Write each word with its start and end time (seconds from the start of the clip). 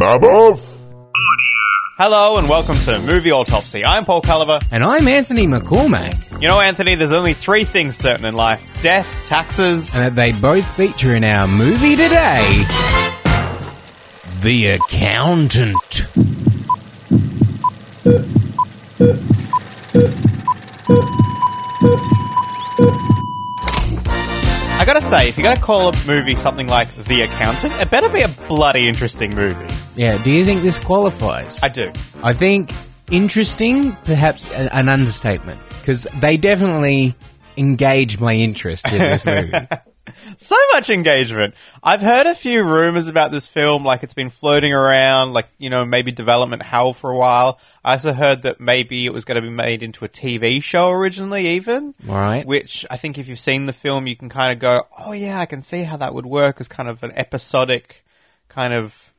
Maboff? 0.00 0.78
Hello 1.98 2.38
and 2.38 2.48
welcome 2.48 2.78
to 2.86 2.98
Movie 3.00 3.30
Autopsy. 3.32 3.84
I'm 3.84 4.06
Paul 4.06 4.22
Culliver. 4.22 4.66
And 4.70 4.82
I'm 4.82 5.06
Anthony 5.06 5.46
McCormack, 5.46 6.40
You 6.40 6.48
know, 6.48 6.58
Anthony, 6.58 6.94
there's 6.94 7.12
only 7.12 7.34
three 7.34 7.64
things 7.66 7.96
certain 7.96 8.24
in 8.24 8.34
life 8.34 8.66
death, 8.80 9.06
taxes. 9.26 9.94
and 9.94 10.02
that 10.04 10.14
they 10.14 10.32
both 10.32 10.64
feature 10.74 11.14
in 11.14 11.22
our 11.22 11.46
movie 11.46 11.96
today 11.96 12.64
The 14.40 14.78
Accountant. 14.80 16.06
I 23.52 24.84
gotta 24.86 25.02
say, 25.02 25.28
if 25.28 25.36
you're 25.36 25.44
gonna 25.44 25.60
call 25.60 25.88
a 25.92 26.06
movie 26.06 26.34
something 26.36 26.66
like 26.66 26.92
The 26.94 27.22
Accountant, 27.22 27.74
it 27.74 27.90
better 27.90 28.08
be 28.08 28.22
a 28.22 28.28
bloody 28.28 28.88
interesting 28.88 29.34
movie. 29.34 29.66
Yeah, 30.00 30.16
do 30.22 30.30
you 30.30 30.46
think 30.46 30.62
this 30.62 30.78
qualifies? 30.78 31.62
I 31.62 31.68
do. 31.68 31.92
I 32.22 32.32
think 32.32 32.72
interesting, 33.10 33.92
perhaps 34.06 34.46
a- 34.46 34.74
an 34.74 34.88
understatement, 34.88 35.60
because 35.78 36.06
they 36.20 36.38
definitely 36.38 37.14
engage 37.58 38.18
my 38.18 38.32
interest 38.32 38.90
in 38.90 38.96
this 38.98 39.26
movie. 39.26 39.58
So 40.38 40.56
much 40.72 40.88
engagement. 40.88 41.52
I've 41.82 42.00
heard 42.00 42.26
a 42.26 42.34
few 42.34 42.62
rumors 42.62 43.08
about 43.08 43.30
this 43.30 43.46
film, 43.46 43.84
like 43.84 44.02
it's 44.02 44.14
been 44.14 44.30
floating 44.30 44.72
around, 44.72 45.34
like, 45.34 45.48
you 45.58 45.68
know, 45.68 45.84
maybe 45.84 46.12
development 46.12 46.62
hell 46.62 46.94
for 46.94 47.10
a 47.10 47.16
while. 47.18 47.60
I 47.84 47.92
also 47.92 48.14
heard 48.14 48.40
that 48.44 48.58
maybe 48.58 49.04
it 49.04 49.12
was 49.12 49.26
going 49.26 49.36
to 49.36 49.42
be 49.42 49.50
made 49.54 49.82
into 49.82 50.06
a 50.06 50.08
TV 50.08 50.62
show 50.62 50.88
originally, 50.88 51.46
even. 51.48 51.92
All 52.08 52.14
right. 52.14 52.46
Which 52.46 52.86
I 52.90 52.96
think 52.96 53.18
if 53.18 53.28
you've 53.28 53.38
seen 53.38 53.66
the 53.66 53.74
film, 53.74 54.06
you 54.06 54.16
can 54.16 54.30
kind 54.30 54.50
of 54.50 54.60
go, 54.60 54.86
oh, 54.98 55.12
yeah, 55.12 55.38
I 55.38 55.44
can 55.44 55.60
see 55.60 55.82
how 55.82 55.98
that 55.98 56.14
would 56.14 56.24
work 56.24 56.58
as 56.58 56.68
kind 56.68 56.88
of 56.88 57.02
an 57.02 57.12
episodic 57.14 58.02
kind 58.48 58.72
of 58.72 59.09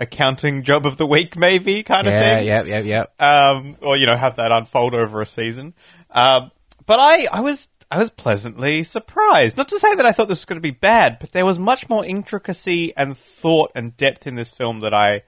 accounting 0.00 0.62
job 0.62 0.86
of 0.86 0.96
the 0.96 1.06
week, 1.06 1.36
maybe 1.36 1.82
kind 1.82 2.06
of 2.06 2.12
thing. 2.12 2.46
yeah, 2.46 2.62
yep, 2.62 2.66
yep, 2.66 2.84
yep. 2.84 3.20
um, 3.20 3.76
or 3.80 3.96
you 3.96 4.06
know 4.06 4.16
have 4.16 4.36
that 4.36 4.52
unfold 4.52 4.94
over 4.94 5.22
a 5.22 5.26
season. 5.26 5.74
Um, 6.10 6.50
but 6.86 6.98
I, 6.98 7.26
I 7.26 7.40
was 7.40 7.68
I 7.90 7.98
was 7.98 8.10
pleasantly 8.10 8.82
surprised. 8.82 9.56
Not 9.56 9.68
to 9.68 9.78
say 9.78 9.94
that 9.94 10.06
I 10.06 10.12
thought 10.12 10.28
this 10.28 10.38
was 10.38 10.44
going 10.44 10.58
to 10.58 10.60
be 10.60 10.70
bad, 10.70 11.18
but 11.18 11.32
there 11.32 11.46
was 11.46 11.58
much 11.58 11.88
more 11.88 12.04
intricacy 12.04 12.92
and 12.96 13.16
thought 13.16 13.72
and 13.74 13.96
depth 13.96 14.26
in 14.26 14.34
this 14.34 14.50
film 14.50 14.80
that 14.80 14.94
I 14.94 15.22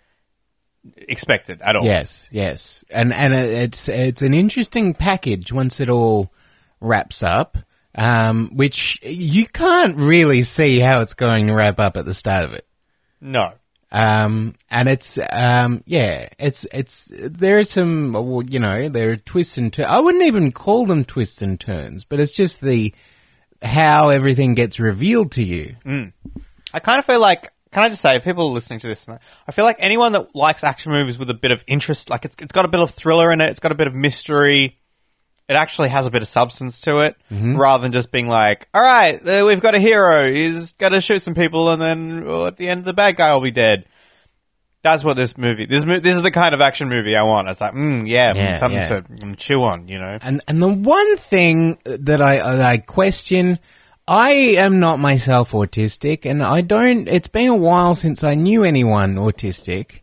expected 0.96 1.60
at 1.62 1.76
all. 1.76 1.84
Yes, 1.84 2.28
yes, 2.32 2.84
and 2.90 3.12
and 3.12 3.32
it's 3.34 3.88
it's 3.88 4.22
an 4.22 4.34
interesting 4.34 4.94
package 4.94 5.52
once 5.52 5.80
it 5.80 5.90
all 5.90 6.32
wraps 6.80 7.22
up, 7.22 7.58
um, 7.94 8.50
which 8.54 9.00
you 9.02 9.46
can't 9.46 9.96
really 9.96 10.42
see 10.42 10.78
how 10.78 11.00
it's 11.00 11.14
going 11.14 11.46
to 11.48 11.54
wrap 11.54 11.78
up 11.80 11.96
at 11.96 12.04
the 12.04 12.14
start 12.14 12.44
of 12.44 12.52
it. 12.54 12.66
No. 13.20 13.52
Um, 13.90 14.54
and 14.70 14.88
it's 14.88 15.18
um, 15.32 15.82
yeah, 15.86 16.28
it's 16.38 16.66
it's 16.72 17.10
there 17.14 17.58
are 17.58 17.64
some 17.64 18.46
you 18.50 18.58
know 18.58 18.88
there 18.88 19.12
are 19.12 19.16
twists 19.16 19.56
and 19.56 19.72
turns. 19.72 19.88
I 19.88 20.00
wouldn't 20.00 20.24
even 20.24 20.52
call 20.52 20.84
them 20.86 21.04
twists 21.04 21.40
and 21.40 21.58
turns, 21.58 22.04
but 22.04 22.20
it's 22.20 22.34
just 22.34 22.60
the 22.60 22.94
how 23.62 24.10
everything 24.10 24.54
gets 24.54 24.78
revealed 24.78 25.32
to 25.32 25.42
you. 25.42 25.76
I 26.72 26.80
kind 26.80 26.98
of 26.98 27.04
feel 27.04 27.20
like, 27.20 27.52
can 27.72 27.82
I 27.82 27.88
just 27.88 28.02
say, 28.02 28.16
if 28.16 28.24
people 28.24 28.46
are 28.48 28.52
listening 28.52 28.78
to 28.80 28.86
this, 28.86 29.08
I 29.08 29.52
feel 29.52 29.64
like 29.64 29.76
anyone 29.78 30.12
that 30.12 30.34
likes 30.34 30.62
action 30.62 30.92
movies 30.92 31.18
with 31.18 31.30
a 31.30 31.34
bit 31.34 31.50
of 31.50 31.64
interest, 31.66 32.10
like 32.10 32.24
it's, 32.24 32.36
it's 32.40 32.52
got 32.52 32.64
a 32.64 32.68
bit 32.68 32.80
of 32.80 32.90
thriller 32.90 33.32
in 33.32 33.40
it, 33.40 33.50
it's 33.50 33.60
got 33.60 33.72
a 33.72 33.74
bit 33.74 33.86
of 33.86 33.94
mystery, 33.94 34.78
it 35.48 35.54
actually 35.54 35.88
has 35.88 36.06
a 36.06 36.10
bit 36.10 36.22
of 36.22 36.28
substance 36.28 36.80
to 36.82 37.00
it, 37.00 37.16
rather 37.30 37.82
than 37.82 37.92
just 37.92 38.12
being 38.12 38.28
like, 38.28 38.68
all 38.74 38.82
right, 38.82 39.14
uh, 39.26 39.44
we've 39.46 39.60
got 39.62 39.74
a 39.74 39.78
hero, 39.78 40.30
he's 40.30 40.74
got 40.74 40.90
to 40.90 41.00
shoot 41.00 41.22
some 41.22 41.34
people, 41.34 41.70
and 41.70 41.80
then 41.80 42.24
oh, 42.26 42.46
at 42.46 42.56
the 42.56 42.68
end, 42.68 42.84
the 42.84 42.92
bad 42.92 43.16
guy 43.16 43.32
will 43.32 43.40
be 43.40 43.50
dead. 43.50 43.86
That's 44.82 45.02
what 45.02 45.14
this 45.14 45.36
movie. 45.36 45.66
This 45.66 45.84
mo- 45.84 45.98
this 46.00 46.14
is 46.14 46.22
the 46.22 46.30
kind 46.30 46.54
of 46.54 46.60
action 46.60 46.88
movie 46.88 47.16
I 47.16 47.22
want. 47.22 47.48
It's 47.48 47.60
like, 47.60 47.74
mm, 47.74 48.06
yeah, 48.08 48.32
mm, 48.32 48.36
Yeah, 48.36 48.52
something 48.56 48.78
yeah. 48.78 48.88
to 48.88 49.02
mm, 49.02 49.36
chew 49.36 49.64
on, 49.64 49.88
you 49.88 49.98
know. 49.98 50.18
And 50.22 50.40
and 50.46 50.62
the 50.62 50.68
one 50.68 51.16
thing 51.16 51.78
that 51.84 52.22
I 52.22 52.36
that 52.36 52.60
I 52.62 52.78
question, 52.78 53.58
I 54.06 54.30
am 54.30 54.78
not 54.78 55.00
myself 55.00 55.50
autistic, 55.50 56.24
and 56.30 56.44
I 56.44 56.60
don't. 56.60 57.08
It's 57.08 57.26
been 57.26 57.48
a 57.48 57.56
while 57.56 57.94
since 57.94 58.22
I 58.22 58.34
knew 58.34 58.62
anyone 58.62 59.16
autistic. 59.16 60.02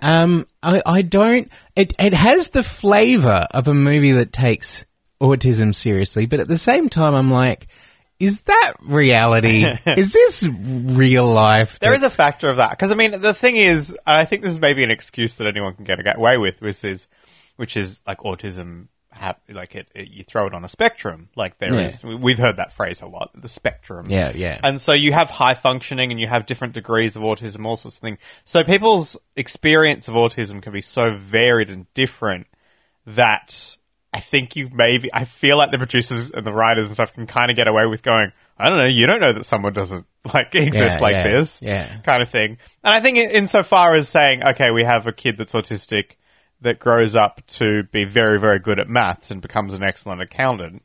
Um, 0.00 0.46
I 0.62 0.82
I 0.84 1.02
don't. 1.02 1.50
It 1.74 1.94
it 1.98 2.14
has 2.14 2.48
the 2.48 2.62
flavor 2.62 3.46
of 3.50 3.68
a 3.68 3.74
movie 3.74 4.12
that 4.12 4.32
takes 4.32 4.86
autism 5.20 5.74
seriously, 5.74 6.26
but 6.26 6.40
at 6.40 6.48
the 6.48 6.58
same 6.58 6.88
time, 6.88 7.14
I'm 7.14 7.30
like. 7.30 7.68
Is 8.20 8.40
that 8.40 8.72
reality? 8.82 9.64
is 9.86 10.12
this 10.12 10.48
real 10.48 11.24
life? 11.24 11.78
There 11.78 11.94
is 11.94 12.02
a 12.02 12.10
factor 12.10 12.48
of 12.48 12.56
that 12.56 12.70
because 12.70 12.90
I 12.90 12.96
mean 12.96 13.20
the 13.20 13.32
thing 13.32 13.56
is, 13.56 13.90
and 13.90 14.16
I 14.16 14.24
think 14.24 14.42
this 14.42 14.50
is 14.50 14.58
maybe 14.58 14.82
an 14.82 14.90
excuse 14.90 15.34
that 15.36 15.46
anyone 15.46 15.74
can 15.74 15.84
get 15.84 16.16
away 16.16 16.36
with, 16.36 16.60
which 16.60 16.82
is, 16.82 17.06
which 17.54 17.76
is 17.76 18.00
like 18.08 18.18
autism. 18.18 18.88
Hap- 19.18 19.42
like 19.48 19.74
it, 19.74 19.88
it, 19.94 20.08
you 20.08 20.24
throw 20.24 20.46
it 20.46 20.54
on 20.54 20.64
a 20.64 20.68
spectrum. 20.68 21.28
Like 21.36 21.58
there 21.58 21.72
Yeah. 21.74 21.80
is, 21.86 22.04
we- 22.04 22.14
we've 22.14 22.38
heard 22.38 22.56
that 22.56 22.72
phrase 22.72 23.00
a 23.02 23.06
lot. 23.06 23.30
The 23.34 23.48
spectrum. 23.48 24.06
Yeah, 24.08 24.32
yeah. 24.34 24.58
And 24.62 24.80
so 24.80 24.92
you 24.92 25.12
have 25.12 25.28
high 25.30 25.54
functioning, 25.54 26.10
and 26.10 26.20
you 26.20 26.26
have 26.26 26.46
different 26.46 26.72
degrees 26.74 27.16
of 27.16 27.22
autism, 27.22 27.66
all 27.66 27.76
sorts 27.76 27.96
of 27.96 28.00
things. 28.00 28.18
So 28.44 28.64
people's 28.64 29.16
experience 29.36 30.08
of 30.08 30.14
autism 30.14 30.62
can 30.62 30.72
be 30.72 30.80
so 30.80 31.12
varied 31.14 31.70
and 31.70 31.92
different 31.94 32.46
that 33.06 33.76
I 34.12 34.20
think 34.20 34.56
you 34.56 34.70
maybe 34.72 35.10
I 35.12 35.24
feel 35.24 35.56
like 35.58 35.70
the 35.70 35.78
producers 35.78 36.30
and 36.30 36.46
the 36.46 36.52
writers 36.52 36.86
and 36.86 36.94
stuff 36.94 37.12
can 37.12 37.26
kind 37.26 37.50
of 37.50 37.56
get 37.56 37.68
away 37.68 37.86
with 37.86 38.02
going, 38.02 38.32
I 38.58 38.68
don't 38.68 38.78
know, 38.78 38.86
you 38.86 39.06
don't 39.06 39.20
know 39.20 39.32
that 39.32 39.44
someone 39.44 39.72
doesn't 39.72 40.06
like 40.32 40.54
exist 40.54 40.98
Yeah, 40.98 41.02
like 41.02 41.12
yeah, 41.12 41.22
this, 41.24 41.60
yeah. 41.62 41.96
kind 42.04 42.22
of 42.22 42.28
thing. 42.28 42.58
And 42.82 42.94
I 42.94 43.00
think 43.00 43.18
in- 43.18 43.30
insofar 43.30 43.94
as 43.94 44.08
saying, 44.08 44.42
okay, 44.44 44.70
we 44.70 44.84
have 44.84 45.06
a 45.06 45.12
kid 45.12 45.36
that's 45.36 45.52
autistic 45.52 46.12
that 46.60 46.78
grows 46.78 47.14
up 47.14 47.44
to 47.46 47.84
be 47.84 48.04
very, 48.04 48.38
very 48.38 48.58
good 48.58 48.78
at 48.78 48.88
maths 48.88 49.30
and 49.30 49.40
becomes 49.40 49.74
an 49.74 49.82
excellent 49.82 50.20
accountant. 50.22 50.82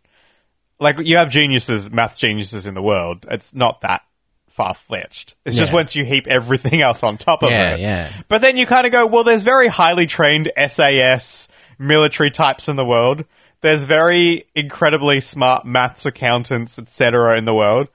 Like 0.79 0.99
you 0.99 1.17
have 1.17 1.29
geniuses, 1.29 1.91
maths 1.91 2.19
geniuses 2.19 2.65
in 2.65 2.73
the 2.73 2.81
world. 2.81 3.25
It's 3.29 3.53
not 3.53 3.81
that 3.81 4.03
far 4.47 4.75
fetched. 4.75 5.35
It's 5.45 5.55
just 5.57 5.73
once 5.73 5.95
you 5.95 6.05
heap 6.05 6.27
everything 6.27 6.81
else 6.81 7.01
on 7.01 7.17
top 7.17 7.41
of 7.41 7.49
Yeah, 7.49 7.73
it. 7.73 7.79
yeah. 7.79 8.13
But 8.27 8.41
then 8.41 8.55
you 8.55 8.67
kind 8.67 8.85
of 8.85 8.91
go, 8.91 9.07
well, 9.07 9.23
there's 9.23 9.41
very 9.43 9.67
highly 9.67 10.05
trained 10.05 10.51
SAS 10.67 11.47
military 11.79 12.29
types 12.29 12.67
in 12.67 12.75
the 12.75 12.85
world. 12.85 13.25
There's 13.61 13.83
very 13.83 14.45
incredibly 14.53 15.21
smart 15.21 15.65
maths 15.65 16.05
accountants, 16.05 16.77
etc. 16.77 17.37
in 17.37 17.45
the 17.45 17.53
world. 17.53 17.87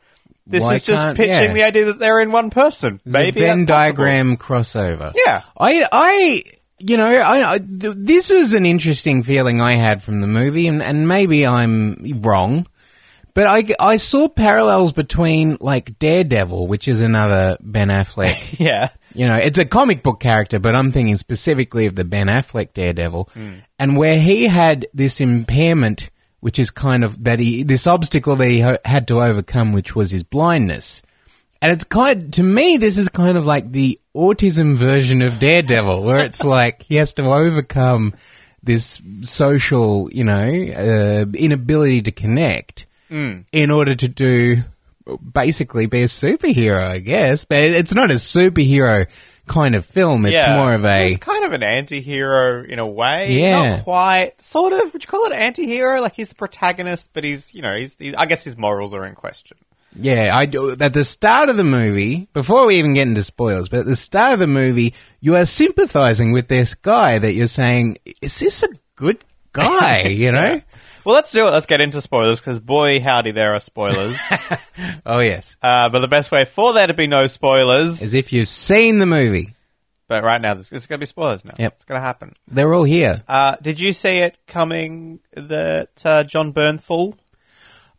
This 0.47 0.65
Why 0.65 0.75
is 0.75 0.83
just 0.83 1.15
pitching 1.15 1.49
yeah. 1.49 1.53
the 1.53 1.63
idea 1.63 1.85
that 1.87 1.99
they're 1.99 2.21
in 2.21 2.33
one 2.33 2.49
person. 2.49 3.01
It's 3.05 3.15
a 3.15 3.19
Maybe 3.19 3.41
Venn 3.41 3.67
that's 3.67 3.69
diagram 3.69 4.39
crossover. 4.39 5.13
Yeah. 5.15 5.43
I, 5.59 5.87
I, 5.93 6.43
you 6.81 6.97
know, 6.97 7.07
I, 7.07 7.55
I 7.55 7.59
th- 7.59 7.95
this 7.97 8.33
was 8.33 8.55
an 8.55 8.67
interesting 8.67 9.23
feeling 9.23 9.61
I 9.61 9.75
had 9.75 10.03
from 10.03 10.21
the 10.21 10.27
movie, 10.27 10.67
and, 10.67 10.83
and 10.83 11.09
maybe 11.09 11.47
I'm 11.47 12.21
wrong, 12.21 12.67
but 13.35 13.47
I, 13.47 13.65
I 13.79 13.97
saw 13.97 14.29
parallels 14.29 14.93
between 14.93 15.59
like 15.61 15.99
Daredevil, 15.99 16.67
which 16.67 16.89
is 16.89 17.01
another 17.01 17.57
Ben 17.61 17.89
Affleck. 17.89 18.59
Yeah. 18.59 18.91
you 19.15 19.27
know, 19.27 19.37
it's 19.37 19.59
a 19.59 19.65
comic 19.65 20.03
book 20.03 20.21
character, 20.21 20.59
but 20.59 20.75
I'm 20.75 20.93
thinking 20.93 21.17
specifically 21.17 21.87
of 21.87 21.95
the 21.95 22.05
Ben 22.05 22.27
Affleck 22.27 22.73
Daredevil, 22.75 23.31
hmm. 23.35 23.53
and 23.79 23.97
where 23.97 24.19
he 24.19 24.45
had 24.45 24.87
this 24.95 25.21
impairment, 25.21 26.11
which 26.41 26.59
is 26.59 26.71
kind 26.71 27.05
of 27.05 27.25
that 27.25 27.39
he 27.39 27.63
this 27.63 27.87
obstacle 27.87 28.37
that 28.37 28.49
he 28.51 28.61
ho- 28.61 28.79
had 28.85 29.09
to 29.09 29.23
overcome, 29.23 29.73
which 29.73 29.95
was 29.97 30.11
his 30.11 30.23
blindness. 30.23 31.03
And 31.61 31.73
it's 31.73 31.85
kind 31.85 32.33
to 32.35 32.43
me, 32.43 32.77
this 32.77 32.99
is 32.99 33.09
kind 33.09 33.37
of 33.37 33.45
like 33.47 33.73
the 33.73 33.99
autism 34.15 34.77
version 34.77 35.23
of 35.23 35.39
Daredevil, 35.39 36.03
where 36.03 36.25
it's 36.25 36.45
like 36.59 36.83
he 36.83 36.97
has 36.97 37.13
to 37.15 37.25
overcome 37.25 38.15
this 38.63 39.01
social, 39.23 40.11
you 40.13 40.25
know, 40.25 40.37
uh, 40.37 41.27
inability 41.37 42.03
to 42.03 42.13
connect 42.13 42.87
in 43.11 43.71
order 43.71 43.95
to 43.95 44.09
do 44.09 44.57
basically 45.33 45.87
be 45.87 46.03
a 46.03 46.07
superhero, 46.07 46.83
I 46.83 46.99
guess. 46.99 47.45
But 47.45 47.63
it's 47.63 47.95
not 47.95 48.11
a 48.11 48.15
superhero 48.15 49.07
kind 49.47 49.75
of 49.75 49.87
film. 49.87 50.27
It's 50.27 50.43
yeah. 50.43 50.57
more 50.57 50.75
of 50.75 50.85
a 50.85 51.09
He's 51.09 51.17
kind 51.17 51.45
of 51.45 51.53
an 51.53 51.63
anti-hero 51.63 52.65
in 52.65 52.79
a 52.79 52.87
way. 52.87 53.33
Yeah. 53.33 53.77
Not 53.77 53.85
quite. 53.85 54.43
Sort 54.43 54.73
of. 54.73 54.93
Would 54.93 55.03
you 55.03 55.09
call 55.09 55.27
it 55.27 55.33
anti-hero? 55.33 56.01
Like 56.01 56.15
he's 56.15 56.29
the 56.29 56.35
protagonist, 56.35 57.11
but 57.13 57.25
he's, 57.25 57.55
you 57.55 57.63
know, 57.63 57.77
he's, 57.77 57.97
he's 57.99 58.15
I 58.15 58.27
guess 58.27 58.45
his 58.45 58.57
morals 58.57 58.95
are 58.95 59.07
in 59.07 59.15
question. 59.15 59.57
Yeah, 59.97 60.37
I 60.37 60.47
do. 60.47 60.77
At 60.79 60.93
the 60.93 61.05
start 61.05 61.49
of 61.49 61.57
the 61.57 61.65
movie, 61.65 62.29
before 62.33 62.67
we 62.67 62.79
even 62.79 62.95
get 62.95 63.09
into 63.09 63.23
spoilers, 63.23 63.69
but 63.69 63.81
at 63.81 63.87
the 63.87 63.97
start 63.97 64.35
of 64.35 64.39
the 64.39 64.47
movie, 64.47 64.95
you 65.21 65.35
are 65.37 65.45
sympathizing 65.47 66.33
with 66.33 66.49
this 66.49 66.75
guy 66.75 67.19
that 67.19 67.33
you're 67.33 67.49
saying, 67.49 67.99
is 68.21 68.39
this 68.39 68.63
a 68.63 68.69
good 68.97 69.25
guy? 69.53 70.03
You 70.09 70.33
know? 70.33 70.61
Well, 71.05 71.15
let's 71.15 71.33
do 71.33 71.47
it. 71.47 71.51
Let's 71.53 71.65
get 71.65 71.81
into 71.81 72.03
spoilers 72.03 72.39
because 72.39 72.61
boy, 72.61 73.01
howdy, 73.01 73.31
there 73.33 73.55
are 73.55 73.61
spoilers. 73.61 74.19
oh, 75.07 75.21
yes. 75.21 75.57
uh, 75.63 75.89
but 75.89 76.01
the 76.01 76.09
best 76.09 76.31
way 76.31 76.45
for 76.45 76.75
there 76.75 76.87
to 76.87 76.93
be 76.93 77.07
no 77.07 77.27
spoilers. 77.27 78.03
is 78.03 78.13
if 78.13 78.31
you've 78.33 78.49
seen 78.49 78.99
the 78.99 79.07
movie. 79.07 79.55
but 80.07 80.23
right 80.23 80.41
now, 80.41 80.53
this 80.53 80.71
is 80.71 80.87
going 80.87 80.99
to 80.99 81.03
be 81.03 81.07
spoilers 81.07 81.47
now. 81.47 81.55
Yep. 81.59 81.73
It's 81.77 81.85
going 81.85 81.99
to 81.99 82.03
happen. 82.03 82.35
They're 82.47 82.75
all 82.75 82.85
here. 82.85 83.23
Uh, 83.27 83.57
did 83.63 83.81
you 83.81 83.93
see 83.93 84.19
it 84.19 84.37
coming 84.47 85.21
that 85.33 86.05
uh, 86.05 86.25
Jon 86.25 86.53
Bernthal 86.53 87.15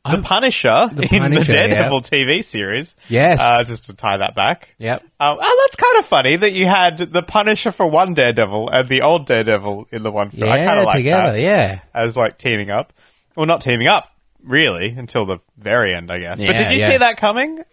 the 0.05 0.21
Punisher 0.21 0.89
in 0.91 1.07
Punisher, 1.07 1.43
the 1.43 1.51
Daredevil 1.51 2.01
TV 2.01 2.43
series. 2.43 2.95
Yes. 3.09 3.39
Uh, 3.41 3.63
just 3.63 3.85
to 3.85 3.93
tie 3.93 4.17
that 4.17 4.33
back. 4.35 4.73
Yep. 4.77 5.01
Um, 5.19 5.37
oh, 5.41 5.65
that's 5.67 5.75
kind 5.75 5.97
of 5.99 6.05
funny 6.05 6.35
that 6.37 6.51
you 6.53 6.65
had 6.67 6.97
the 6.99 7.21
Punisher 7.23 7.71
for 7.71 7.85
one 7.87 8.13
Daredevil 8.13 8.69
and 8.69 8.87
the 8.87 9.01
old 9.01 9.25
Daredevil 9.27 9.87
in 9.91 10.03
the 10.03 10.11
one 10.11 10.29
film. 10.31 10.49
I 10.49 10.57
kind 10.57 10.65
Yeah, 10.65 10.79
of 10.79 10.85
like 10.85 10.95
together. 10.95 11.31
that 11.33 11.39
Yeah. 11.41 11.79
as 11.93 12.15
like 12.17 12.37
teaming 12.37 12.69
up. 12.71 12.93
Well, 13.35 13.45
not 13.45 13.61
teaming 13.61 13.87
up 13.87 14.09
really 14.43 14.89
until 14.89 15.25
the 15.25 15.39
very 15.57 15.93
end, 15.93 16.11
I 16.11 16.19
guess. 16.19 16.39
but 16.41 16.55
did 16.55 16.71
you 16.71 16.77
yeah. 16.79 16.87
see 16.87 16.97
that 16.97 17.17
coming? 17.17 17.63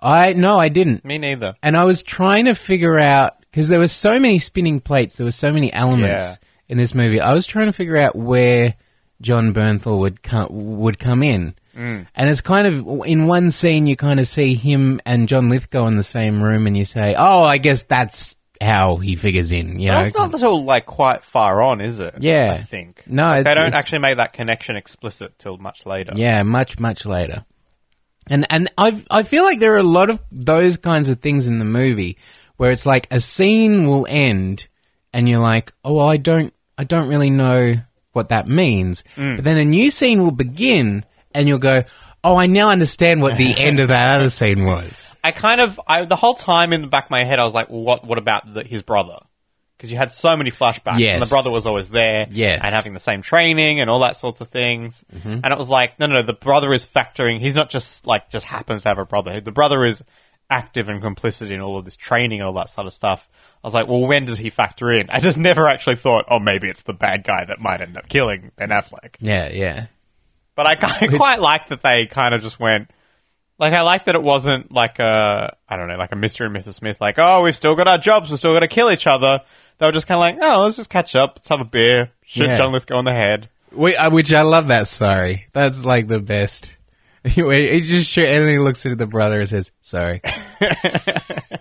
I 0.00 0.32
no, 0.32 0.58
I 0.58 0.68
didn't. 0.68 1.04
Me 1.04 1.18
neither. 1.18 1.54
And 1.62 1.76
I 1.76 1.84
was 1.84 2.02
trying 2.02 2.46
to 2.46 2.54
figure 2.54 2.98
out 2.98 3.40
because 3.42 3.68
there 3.68 3.78
were 3.78 3.88
so 3.88 4.18
many 4.18 4.38
spinning 4.38 4.80
plates, 4.80 5.16
there 5.16 5.24
were 5.24 5.30
so 5.30 5.52
many 5.52 5.72
elements 5.72 6.24
Yeah. 6.24 6.48
in 6.68 6.78
this 6.78 6.94
movie. 6.94 7.20
I 7.20 7.34
was 7.34 7.46
trying 7.46 7.66
to 7.66 7.72
figure 7.72 7.96
out 7.96 8.16
where 8.16 8.74
Jon 9.20 9.52
Bernthal 9.52 9.98
would 9.98 10.22
come 10.22 10.48
would 10.78 10.98
come 10.98 11.22
in. 11.22 11.54
Mm. 11.76 12.06
And 12.14 12.28
it's 12.30 12.40
kind 12.40 12.66
of 12.66 12.86
in 13.06 13.26
one 13.26 13.50
scene 13.50 13.86
you 13.86 13.96
kind 13.96 14.20
of 14.20 14.26
see 14.26 14.54
him 14.54 15.00
and 15.06 15.28
John 15.28 15.48
Lithgow 15.48 15.86
in 15.86 15.96
the 15.96 16.02
same 16.02 16.42
room, 16.42 16.66
and 16.66 16.76
you 16.76 16.84
say, 16.84 17.14
"Oh, 17.16 17.42
I 17.44 17.58
guess 17.58 17.82
that's 17.82 18.36
how 18.60 18.96
he 18.96 19.16
figures 19.16 19.52
in." 19.52 19.80
You 19.80 19.88
know, 19.88 20.02
That's 20.02 20.14
not 20.14 20.32
until 20.32 20.64
like 20.64 20.86
quite 20.86 21.24
far 21.24 21.62
on, 21.62 21.80
is 21.80 21.98
it? 22.00 22.16
Yeah. 22.20 22.56
I 22.58 22.62
think. 22.62 23.02
No, 23.06 23.24
Like, 23.24 23.40
it's- 23.40 23.54
they 23.54 23.58
don't 23.58 23.68
it's- 23.68 23.78
actually 23.80 23.98
make 24.00 24.16
that 24.18 24.32
connection 24.32 24.76
explicit 24.76 25.38
till 25.38 25.56
much 25.56 25.86
later. 25.86 26.12
Yeah, 26.14 26.42
much 26.42 26.78
much 26.78 27.06
later. 27.06 27.44
And 28.28 28.46
and 28.50 28.70
I 28.78 29.02
I 29.10 29.22
feel 29.24 29.42
like 29.42 29.58
there 29.58 29.74
are 29.74 29.78
a 29.78 29.82
lot 29.82 30.10
of 30.10 30.20
those 30.30 30.76
kinds 30.76 31.08
of 31.08 31.20
things 31.20 31.46
in 31.48 31.58
the 31.58 31.64
movie 31.64 32.18
where 32.56 32.70
it's 32.70 32.86
like 32.86 33.08
a 33.10 33.18
scene 33.18 33.88
will 33.88 34.06
end 34.08 34.68
and 35.12 35.28
you're 35.28 35.40
like, 35.40 35.72
"Oh, 35.84 35.98
I 35.98 36.18
don't 36.18 36.52
I 36.78 36.84
don't 36.84 37.08
really 37.08 37.30
know 37.30 37.76
what 38.12 38.28
that 38.28 38.46
means." 38.46 39.02
But 39.16 39.42
then 39.42 39.56
a 39.56 39.64
new 39.64 39.90
scene 39.90 40.22
will 40.22 40.30
begin 40.30 41.04
and 41.34 41.48
you'll 41.48 41.58
go, 41.58 41.84
"Oh, 42.24 42.36
I 42.36 42.46
now 42.46 42.68
understand 42.70 43.22
what 43.22 43.36
the 43.36 43.54
end 43.58 43.80
of 43.80 43.88
that 43.88 44.16
other 44.16 44.30
scene 44.30 44.64
was." 44.64 45.14
I 45.24 45.30
kind 45.32 45.60
of, 45.60 45.80
I 45.86 46.04
the 46.04 46.16
whole 46.16 46.34
time 46.34 46.72
in 46.72 46.80
the 46.82 46.86
back 46.88 47.04
of 47.06 47.10
my 47.10 47.24
head, 47.24 47.38
I 47.38 47.44
was 47.44 47.54
like, 47.54 47.70
well, 47.70 47.82
what, 47.82 48.04
what 48.06 48.18
about 48.18 48.52
the, 48.52 48.64
his 48.64 48.82
brother? 48.82 49.18
Because 49.76 49.90
you 49.90 49.98
had 49.98 50.12
so 50.12 50.36
many 50.36 50.50
flashbacks, 50.52 51.00
Yes. 51.00 51.14
and 51.14 51.22
the 51.24 51.28
brother 51.28 51.50
was 51.50 51.66
always 51.66 51.90
there, 51.90 52.26
Yes. 52.30 52.60
and 52.62 52.72
having 52.72 52.92
the 52.94 53.00
same 53.00 53.20
training 53.20 53.80
and 53.80 53.90
all 53.90 54.00
that 54.00 54.16
sorts 54.16 54.40
of 54.40 54.46
things. 54.48 55.04
Mm-hmm. 55.12 55.40
And 55.42 55.46
it 55.46 55.58
was 55.58 55.70
like, 55.70 55.98
no, 55.98 56.06
no, 56.06 56.14
no, 56.16 56.22
the 56.22 56.32
brother 56.32 56.72
is 56.72 56.86
factoring. 56.86 57.40
He's 57.40 57.56
not 57.56 57.68
just 57.68 58.06
like 58.06 58.30
just 58.30 58.46
happens 58.46 58.82
to 58.82 58.90
have 58.90 58.98
a 58.98 59.04
brother. 59.04 59.40
The 59.40 59.50
brother 59.50 59.84
is 59.84 60.02
active 60.50 60.88
and 60.88 61.02
complicit 61.02 61.50
in 61.50 61.60
all 61.60 61.78
of 61.78 61.84
this 61.84 61.96
training 61.96 62.40
and 62.40 62.46
all 62.46 62.54
that 62.54 62.68
sort 62.68 62.86
of 62.86 62.92
stuff. 62.92 63.28
I 63.64 63.66
was 63.66 63.74
like, 63.74 63.88
well, 63.88 64.00
when 64.06 64.24
does 64.26 64.38
he 64.38 64.50
factor 64.50 64.92
in? 64.92 65.08
I 65.10 65.18
just 65.18 65.38
never 65.38 65.66
actually 65.66 65.96
thought, 65.96 66.26
oh, 66.28 66.38
maybe 66.38 66.68
it's 66.68 66.82
the 66.82 66.92
bad 66.92 67.24
guy 67.24 67.44
that 67.44 67.58
might 67.60 67.80
end 67.80 67.96
up 67.96 68.08
killing 68.08 68.52
Ben 68.56 68.68
Affleck. 68.68 69.16
Yeah, 69.18 69.48
yeah. 69.50 69.86
But 70.54 70.66
I, 70.66 70.76
I 70.80 71.06
quite 71.16 71.40
like 71.40 71.68
that 71.68 71.82
they 71.82 72.06
kind 72.06 72.34
of 72.34 72.42
just 72.42 72.60
went. 72.60 72.90
Like 73.58 73.72
I 73.72 73.82
like 73.82 74.06
that 74.06 74.14
it 74.14 74.22
wasn't 74.22 74.72
like 74.72 74.98
a 74.98 75.56
I 75.68 75.76
don't 75.76 75.88
know 75.88 75.96
like 75.96 76.12
a 76.12 76.16
Mr. 76.16 76.46
and 76.46 76.56
Mrs. 76.56 76.74
Smith 76.74 77.00
like 77.00 77.18
oh 77.18 77.42
we've 77.42 77.54
still 77.54 77.76
got 77.76 77.86
our 77.86 77.98
jobs 77.98 78.30
we've 78.30 78.38
still 78.38 78.54
got 78.54 78.60
to 78.60 78.68
kill 78.68 78.90
each 78.90 79.06
other. 79.06 79.42
They 79.78 79.86
were 79.86 79.92
just 79.92 80.06
kind 80.06 80.16
of 80.16 80.20
like 80.20 80.38
oh 80.52 80.62
let's 80.62 80.76
just 80.76 80.90
catch 80.90 81.14
up 81.14 81.34
let's 81.36 81.48
have 81.48 81.60
a 81.60 81.64
beer 81.64 82.10
shoot 82.24 82.46
Yeah. 82.46 82.56
John 82.56 82.72
Lithgow 82.72 82.96
on 82.96 83.04
the 83.04 83.12
head. 83.12 83.48
We, 83.70 83.94
uh, 83.96 84.10
which 84.10 84.32
I 84.32 84.42
love 84.42 84.68
that 84.68 84.88
sorry. 84.88 85.46
That's 85.52 85.84
like 85.84 86.08
the 86.08 86.20
best. 86.20 86.76
He 87.24 87.80
just 87.82 88.18
and 88.18 88.26
then 88.26 88.52
he 88.52 88.58
looks 88.58 88.84
at 88.84 88.98
the 88.98 89.06
brother 89.06 89.38
and 89.38 89.48
says, 89.48 89.70
"Sorry." 89.80 90.20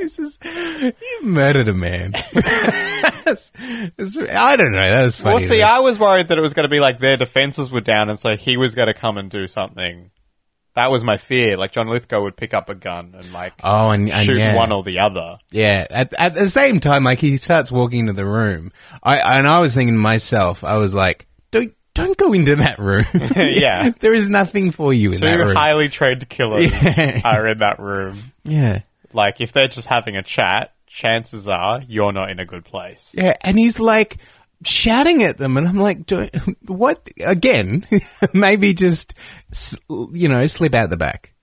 this 0.00 0.18
is 0.18 0.38
you 0.44 0.92
murdered 1.22 1.68
a 1.68 1.74
man. 1.74 2.12
That's- 2.12 3.52
that's- 3.96 4.16
I 4.16 4.56
don't 4.56 4.72
know. 4.72 4.78
That 4.90 5.02
was 5.04 5.18
funny. 5.18 5.34
Well, 5.34 5.40
see, 5.40 5.58
though. 5.58 5.66
I 5.66 5.78
was 5.80 5.98
worried 5.98 6.28
that 6.28 6.38
it 6.38 6.40
was 6.40 6.54
going 6.54 6.64
to 6.64 6.68
be 6.70 6.80
like 6.80 6.98
their 6.98 7.16
defenses 7.16 7.70
were 7.70 7.80
down 7.80 8.08
and 8.08 8.18
so 8.18 8.36
he 8.36 8.56
was 8.56 8.74
going 8.74 8.88
to 8.88 8.94
come 8.94 9.18
and 9.18 9.30
do 9.30 9.46
something. 9.46 10.10
That 10.74 10.90
was 10.92 11.02
my 11.02 11.16
fear. 11.16 11.56
Like 11.56 11.72
John 11.72 11.88
Lithgow 11.88 12.22
would 12.22 12.36
pick 12.36 12.54
up 12.54 12.68
a 12.68 12.74
gun 12.74 13.14
and 13.18 13.32
like 13.32 13.52
oh, 13.64 13.90
and, 13.90 14.08
and 14.10 14.24
shoot 14.26 14.38
yeah. 14.38 14.54
one 14.54 14.70
or 14.70 14.84
the 14.84 15.00
other. 15.00 15.38
Yeah, 15.50 15.86
at, 15.90 16.14
at 16.14 16.34
the 16.34 16.48
same 16.48 16.78
time, 16.78 17.02
like 17.02 17.18
he 17.18 17.36
starts 17.36 17.72
walking 17.72 18.00
into 18.00 18.12
the 18.12 18.24
room, 18.26 18.70
I 19.02 19.18
and 19.38 19.48
I 19.48 19.58
was 19.58 19.74
thinking 19.74 19.94
to 19.94 20.00
myself, 20.00 20.62
I 20.62 20.76
was 20.76 20.94
like, 20.94 21.26
don't 21.50 21.72
don't 21.94 22.16
go 22.16 22.32
into 22.32 22.54
that 22.56 22.78
room. 22.78 23.06
Yeah. 23.34 23.90
there 24.00 24.14
is 24.14 24.30
nothing 24.30 24.70
for 24.70 24.92
you 24.92 25.10
in 25.10 25.20
that 25.20 25.36
Two 25.38 25.42
room. 25.46 25.56
highly 25.56 25.88
trained 25.88 26.28
killers 26.28 26.70
Yeah. 26.84 27.22
are 27.24 27.48
in 27.48 27.58
that 27.58 27.80
room. 27.80 28.16
yeah, 28.44 28.82
Like 29.12 29.40
if 29.40 29.52
they're 29.52 29.68
just 29.68 29.86
having 29.88 30.16
a 30.16 30.22
chat, 30.22 30.74
chances 30.86 31.46
are 31.48 31.82
you're 31.86 32.12
not 32.12 32.30
in 32.30 32.38
a 32.40 32.44
good 32.46 32.64
place. 32.64 33.14
yeah, 33.16 33.34
and 33.42 33.58
he's 33.58 33.78
like 33.80 34.18
shouting 34.64 35.22
at 35.22 35.38
them, 35.38 35.56
and 35.56 35.66
I'm 35.68 35.78
like, 35.78 36.06
do, 36.06 36.28
what 36.66 37.08
again? 37.24 37.86
Maybe 38.34 38.74
just 38.74 39.14
you 39.88 40.28
know 40.28 40.46
slip 40.46 40.74
out 40.74 40.90
the 40.90 40.96
back. 40.96 41.34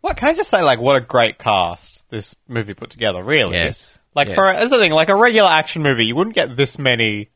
What 0.00 0.16
can 0.16 0.28
I 0.28 0.34
just 0.34 0.48
say? 0.50 0.62
Like, 0.62 0.78
what 0.78 0.94
a 0.96 1.00
great 1.00 1.38
cast 1.38 2.08
this 2.08 2.36
movie 2.46 2.74
put 2.74 2.90
together. 2.90 3.22
Really, 3.22 3.56
Yes. 3.56 3.98
Like 4.14 4.28
Yes. 4.28 4.34
for 4.36 4.46
as 4.46 4.72
a 4.72 4.78
thing, 4.78 4.92
like 4.92 5.08
a 5.08 5.14
regular 5.16 5.48
action 5.48 5.82
movie, 5.82 6.06
you 6.06 6.14
wouldn't 6.16 6.34
get 6.34 6.56
this 6.56 6.78
many 6.78 7.30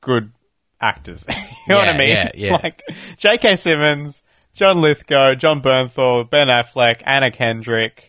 good 0.00 0.32
actors. 0.80 1.24
you 1.28 1.34
know 1.68 1.76
what 1.76 1.88
I 1.88 1.98
mean? 1.98 2.08
yeah, 2.10 2.30
yeah. 2.34 2.60
Like 2.62 2.82
J.K. 3.16 3.56
Simmons, 3.56 4.22
John 4.54 4.80
Lithgow, 4.80 5.34
Jon 5.34 5.60
Bernthal, 5.60 6.28
Ben 6.28 6.48
Affleck, 6.48 7.02
Anna 7.04 7.30
Kendrick. 7.30 8.07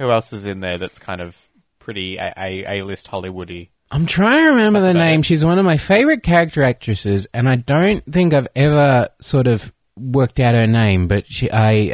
Who 0.00 0.10
else 0.10 0.32
is 0.32 0.46
in 0.46 0.60
there 0.60 0.78
that's 0.78 0.98
kind 0.98 1.20
of 1.20 1.36
pretty 1.78 2.16
a 2.16 2.32
a, 2.36 2.78
a 2.80 2.82
list 2.84 3.08
Hollywoody? 3.08 3.68
I'm 3.90 4.06
trying 4.06 4.44
to 4.44 4.50
remember 4.50 4.80
the 4.80 4.90
about 4.92 4.98
name. 5.00 5.20
it. 5.20 5.26
She's 5.26 5.44
one 5.44 5.58
of 5.58 5.64
my 5.64 5.76
favorite 5.76 6.22
character 6.22 6.62
actresses, 6.62 7.26
and 7.34 7.48
I 7.48 7.56
don't 7.56 8.04
think 8.10 8.32
I've 8.32 8.48
ever 8.56 9.08
sort 9.20 9.46
of 9.46 9.72
worked 9.96 10.40
out 10.40 10.54
her 10.54 10.66
name. 10.66 11.06
But 11.08 11.26
she, 11.26 11.50
I, 11.50 11.90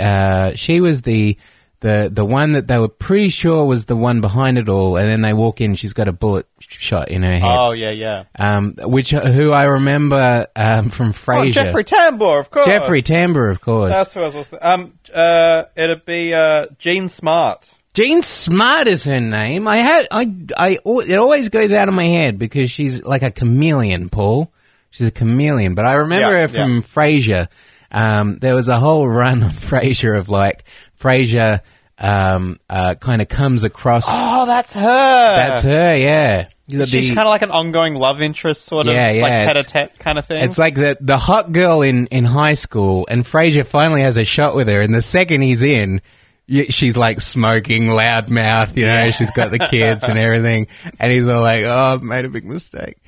uh, 0.50 0.54
she 0.56 0.80
was 0.80 1.02
the 1.02 1.36
the 1.80 2.10
the 2.12 2.24
one 2.24 2.52
that 2.52 2.68
they 2.68 2.78
were 2.78 2.88
pretty 2.88 3.28
sure 3.28 3.64
was 3.64 3.86
the 3.86 3.96
one 3.96 4.20
behind 4.20 4.56
it 4.58 4.68
all. 4.68 4.96
And 4.96 5.08
then 5.08 5.22
they 5.22 5.32
walk 5.32 5.60
in, 5.60 5.74
she's 5.74 5.92
got 5.94 6.06
a 6.06 6.12
bullet 6.12 6.46
shot 6.60 7.08
in 7.08 7.22
her 7.22 7.32
head. 7.32 7.42
Oh 7.58 7.72
yeah, 7.72 7.90
yeah. 7.90 8.24
Um, 8.38 8.74
which 8.82 9.10
who 9.10 9.52
I 9.52 9.64
remember 9.64 10.46
um, 10.54 10.90
from 10.90 11.08
Oh, 11.08 11.12
Frasier. 11.12 11.52
Jeffrey 11.52 11.84
Tambor, 11.84 12.38
of 12.40 12.50
course. 12.50 12.66
Jeffrey 12.66 13.02
Tambor, 13.02 13.50
of 13.50 13.60
course. 13.60 13.90
That's 13.92 14.14
who 14.14 14.20
I 14.20 14.24
was 14.24 14.34
listening. 14.34 14.60
Um, 14.62 14.98
uh, 15.14 15.64
it'd 15.74 16.04
be 16.04 16.34
uh, 16.34 16.66
Jean 16.78 17.08
Smart. 17.08 17.72
Jean 17.96 18.20
Smart 18.20 18.88
is 18.88 19.04
her 19.04 19.20
name. 19.20 19.66
I 19.66 19.78
had 19.78 20.06
I 20.10 20.30
I 20.54 20.78
it 20.84 21.16
always 21.18 21.48
goes 21.48 21.72
out 21.72 21.88
of 21.88 21.94
my 21.94 22.04
head 22.06 22.38
because 22.38 22.70
she's 22.70 23.02
like 23.02 23.22
a 23.22 23.30
chameleon, 23.30 24.10
Paul. 24.10 24.52
She's 24.90 25.08
a 25.08 25.10
chameleon. 25.10 25.74
But 25.74 25.86
I 25.86 25.94
remember 25.94 26.32
Yeah, 26.32 26.42
her 26.42 26.48
from 26.48 26.82
Frasier. 26.82 27.48
Um, 27.90 28.36
there 28.38 28.54
was 28.54 28.68
a 28.68 28.78
whole 28.78 29.08
run 29.08 29.42
on 29.42 29.50
Frasier 29.70 30.14
of 30.18 30.28
like 30.28 30.64
Frasier 31.00 31.60
um, 31.98 32.60
uh, 32.68 32.96
kind 32.96 33.22
of 33.22 33.28
comes 33.28 33.64
across. 33.64 34.04
Oh, 34.10 34.44
that's 34.44 34.74
her. 34.74 34.80
That's 34.82 35.62
her, 35.62 35.96
yeah. 35.96 36.48
The- 36.68 36.86
She's 36.86 37.08
kind 37.08 37.20
of 37.20 37.30
like 37.30 37.40
an 37.42 37.50
ongoing 37.50 37.94
love 37.94 38.20
interest, 38.20 38.66
sort 38.66 38.88
of 38.88 38.92
Yeah, 38.92 39.10
yeah, 39.12 39.22
like 39.22 39.40
tete-a-tete 39.44 39.98
kind 40.00 40.18
of 40.18 40.26
thing. 40.26 40.42
It's 40.42 40.58
like 40.58 40.74
the 40.74 40.98
the 41.00 41.16
hot 41.16 41.52
girl 41.52 41.80
in, 41.80 42.08
in 42.08 42.26
high 42.26 42.54
school, 42.54 43.06
and 43.08 43.24
Frasier 43.24 43.64
finally 43.66 44.02
has 44.02 44.18
a 44.18 44.24
shot 44.26 44.54
with 44.54 44.68
her. 44.68 44.82
And 44.82 44.92
the 44.92 45.00
second 45.00 45.40
he's 45.42 45.62
in, 45.62 45.92
y- 45.92 46.00
she's 46.48 46.96
like 46.96 47.20
smoking, 47.20 47.88
loud 47.88 48.30
mouth. 48.30 48.76
You 48.76 48.86
know, 48.86 49.10
she's 49.10 49.30
got 49.30 49.50
the 49.50 49.58
kids 49.58 50.08
and 50.08 50.18
everything, 50.18 50.68
and 50.98 51.12
he's 51.12 51.28
all 51.28 51.42
like, 51.42 51.64
"Oh, 51.64 51.94
I've 51.94 52.02
made 52.02 52.24
a 52.24 52.28
big 52.28 52.44
mistake." 52.44 52.98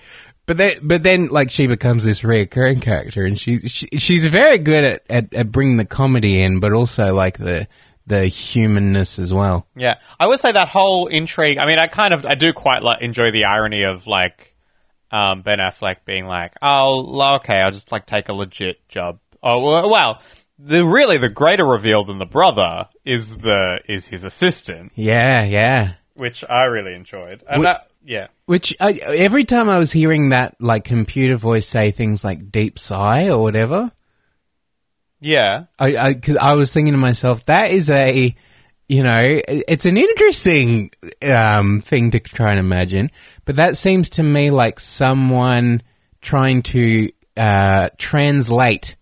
But 0.47 0.57
then, 0.57 0.73
but 0.83 1.03
then, 1.03 1.29
like 1.29 1.51
she 1.51 1.67
becomes 1.67 2.05
this 2.05 2.21
reoccurring 2.21 2.81
character, 2.81 3.25
and 3.25 3.39
she, 3.39 3.59
she 3.69 3.87
she's 3.99 4.25
very 4.27 4.59
good 4.59 4.83
at, 4.83 5.03
at, 5.11 5.35
at 5.35 5.53
bringing 5.53 5.77
the 5.77 5.85
comedy 5.85 6.41
in, 6.41 6.61
but 6.61 6.73
also 6.73 7.15
like 7.15 7.37
the 7.39 7.69
the 8.07 8.27
humanness 8.27 9.19
as 9.19 9.35
well. 9.35 9.67
yeah, 9.77 9.97
I 10.19 10.27
would 10.27 10.41
say 10.41 10.51
that 10.53 10.69
whole 10.69 11.09
intrigue. 11.09 11.59
I 11.59 11.67
mean, 11.67 11.79
I 11.79 11.89
kind 11.89 12.15
of, 12.15 12.25
I 12.25 12.35
do 12.35 12.55
quite 12.55 12.83
like 12.83 13.03
enjoy 13.03 13.31
the 13.31 13.45
irony 13.45 13.83
of 13.83 14.07
like 14.07 14.55
um, 15.11 15.43
Ben 15.43 15.59
Affleck 15.59 15.99
being 16.07 16.27
like, 16.27 16.55
"Oh, 16.63 17.37
okay, 17.37 17.61
I'll 17.61 17.71
just 17.71 17.93
like 17.93 18.07
take 18.07 18.31
a 18.31 18.33
legit 18.33 18.89
job." 18.89 19.21
Oh, 19.43 19.89
well, 19.89 20.23
the 20.59 20.85
really 20.85 21.19
the 21.19 21.29
greater 21.29 21.65
reveal 21.65 22.05
than 22.05 22.19
the 22.19 22.27
brother 22.27 22.89
is 23.05 23.37
the 23.37 23.81
is 23.89 24.09
his 24.09 24.25
assistant, 24.25 24.93
Yeah, 24.95 25.45
yeah. 25.45 25.95
which 26.15 26.45
I 26.49 26.65
really 26.65 26.95
enjoyed. 26.95 27.43
And 27.49 27.63
Wh- 27.63 27.65
that, 27.65 27.91
yeah, 28.05 28.27
Which 28.47 28.75
I, 28.81 28.93
every 28.93 29.45
time 29.45 29.69
I 29.69 29.79
was 29.79 29.93
hearing 29.93 30.31
that 30.31 30.57
like 30.61 30.85
computer 30.85 31.37
voice 31.37 31.67
say 31.67 31.91
things 31.91 32.25
like 32.25 32.51
deep 32.51 32.79
sigh 32.79 33.29
or 33.29 33.39
whatever, 33.43 33.93
yeah, 35.21 35.65
I, 35.79 35.97
I, 35.97 36.15
cause 36.15 36.37
I 36.37 36.55
was 36.55 36.73
thinking 36.73 36.95
to 36.95 36.99
myself, 36.99 37.45
that 37.47 37.71
is 37.73 37.91
a, 37.91 38.35
you 38.89 39.03
know, 39.03 39.23
it's 39.49 39.85
an 39.85 39.97
interesting 39.99 40.91
um, 41.23 41.81
thing 41.81 42.13
to 42.13 42.21
try 42.21 42.51
and 42.53 42.61
imagine, 42.61 43.11
but 43.45 43.57
that 43.57 43.77
seems 43.77 44.11
to 44.11 44.23
me 44.23 44.51
like 44.51 44.79
someone 44.81 45.83
trying 46.21 46.63
to 46.63 47.11
uh, 47.37 47.91
translate 47.99 48.97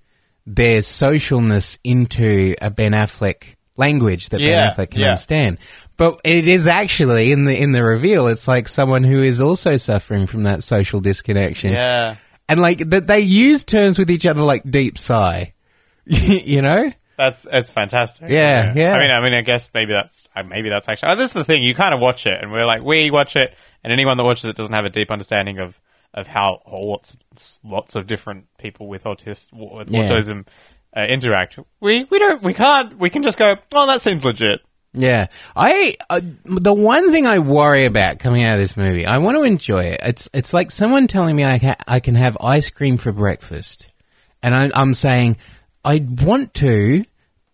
their 0.47 0.81
socialness 0.81 1.79
into 1.83 2.55
a 2.61 2.71
Ben 2.71 2.93
Affleck 2.93 3.57
language 3.76 4.31
that 4.31 4.41
Yeah, 4.41 4.69
Ben 4.69 4.73
Affleck 4.73 4.91
can 4.93 5.00
yeah. 5.00 5.07
understand. 5.09 5.59
But 5.97 6.21
it 6.25 6.47
is 6.47 6.67
actually 6.67 7.33
in 7.33 7.45
the 7.45 7.61
in 7.61 7.73
the 7.73 7.83
reveal, 7.83 8.26
it's 8.29 8.47
like 8.47 8.69
someone 8.69 9.03
who 9.03 9.23
is 9.23 9.41
also 9.41 9.76
suffering 9.76 10.26
from 10.26 10.45
that 10.45 10.62
social 10.62 11.00
disconnection. 11.00 11.73
yeah. 11.73 12.17
And 12.49 12.61
like 12.61 12.79
that 12.91 13.09
they 13.09 13.21
use 13.21 13.65
terms 13.65 13.99
with 13.99 14.11
each 14.11 14.25
other 14.25 14.43
like 14.43 14.71
deep 14.71 14.99
sigh, 14.99 15.55
you 16.05 16.62
know? 16.62 16.93
That's 17.17 17.47
it's 17.50 17.71
fantastic. 17.71 18.29
Yeah, 18.29 18.75
yeah. 18.76 18.95
I 18.95 18.99
mean, 18.99 19.11
I 19.11 19.21
mean, 19.23 19.35
I 19.35 19.41
guess 19.41 19.71
maybe 19.73 19.93
that's 19.95 20.29
uh, 20.37 20.43
maybe 20.43 20.69
that's 20.69 20.87
actually. 20.87 21.12
Oh, 21.12 21.17
this 21.17 21.29
is 21.29 21.33
the 21.33 21.45
thing. 21.45 21.62
You 21.62 21.75
kind 21.75 21.95
of 21.95 22.00
watch 22.00 22.26
it, 22.26 22.41
and 22.43 22.53
we're 22.53 22.67
like, 22.67 22.83
we 22.83 23.11
watch 23.11 23.37
it, 23.37 23.55
and 23.83 23.91
anyone 23.93 24.19
that 24.19 24.25
watches 24.25 24.45
it 24.45 24.55
doesn't 24.55 24.75
have 24.75 24.85
a 24.85 24.91
deep 24.91 25.11
understanding 25.11 25.59
of 25.59 25.81
of 26.17 26.27
how 26.27 26.63
lots 26.67 27.17
lots 27.63 27.95
of 27.95 28.07
different 28.07 28.47
people 28.59 28.89
with 28.89 29.05
autism 29.05 29.77
with 29.77 29.91
Yeah. 29.91 30.09
autism 30.09 30.47
uh, 30.97 31.07
interact. 31.09 31.59
We 31.81 32.05
we 32.05 32.19
don't 32.19 32.43
we 32.43 32.55
can't 32.55 32.99
we 32.99 33.11
can 33.11 33.23
just 33.23 33.39
go. 33.39 33.57
Oh, 33.75 33.87
that 33.87 34.01
seems 34.01 34.25
legit. 34.25 34.61
Yeah, 34.99 35.27
I 35.55 35.95
uh, 36.09 36.23
the 36.45 36.73
one 36.73 37.13
thing 37.13 37.27
I 37.27 37.39
worry 37.41 37.85
about 37.85 38.19
coming 38.19 38.45
out 38.45 38.55
of 38.55 38.59
this 38.61 38.79
movie, 38.79 39.05
I 39.05 39.19
want 39.19 39.37
to 39.37 39.43
enjoy 39.43 39.85
it. 39.85 40.01
It's 40.03 40.31
it's 40.33 40.55
like 40.55 40.71
someone 40.71 41.07
telling 41.07 41.37
me 41.37 41.45
I 41.45 41.59
ca- 41.59 41.77
I 41.87 42.01
can 42.01 42.15
have 42.15 42.39
ice 42.41 42.71
cream 42.71 42.97
for 42.97 43.13
breakfast, 43.13 43.91
and 44.43 44.55
I, 44.55 44.71
I'm 44.75 44.95
saying 44.95 45.37
I 45.85 46.03
want 46.23 46.55
to, 46.55 47.05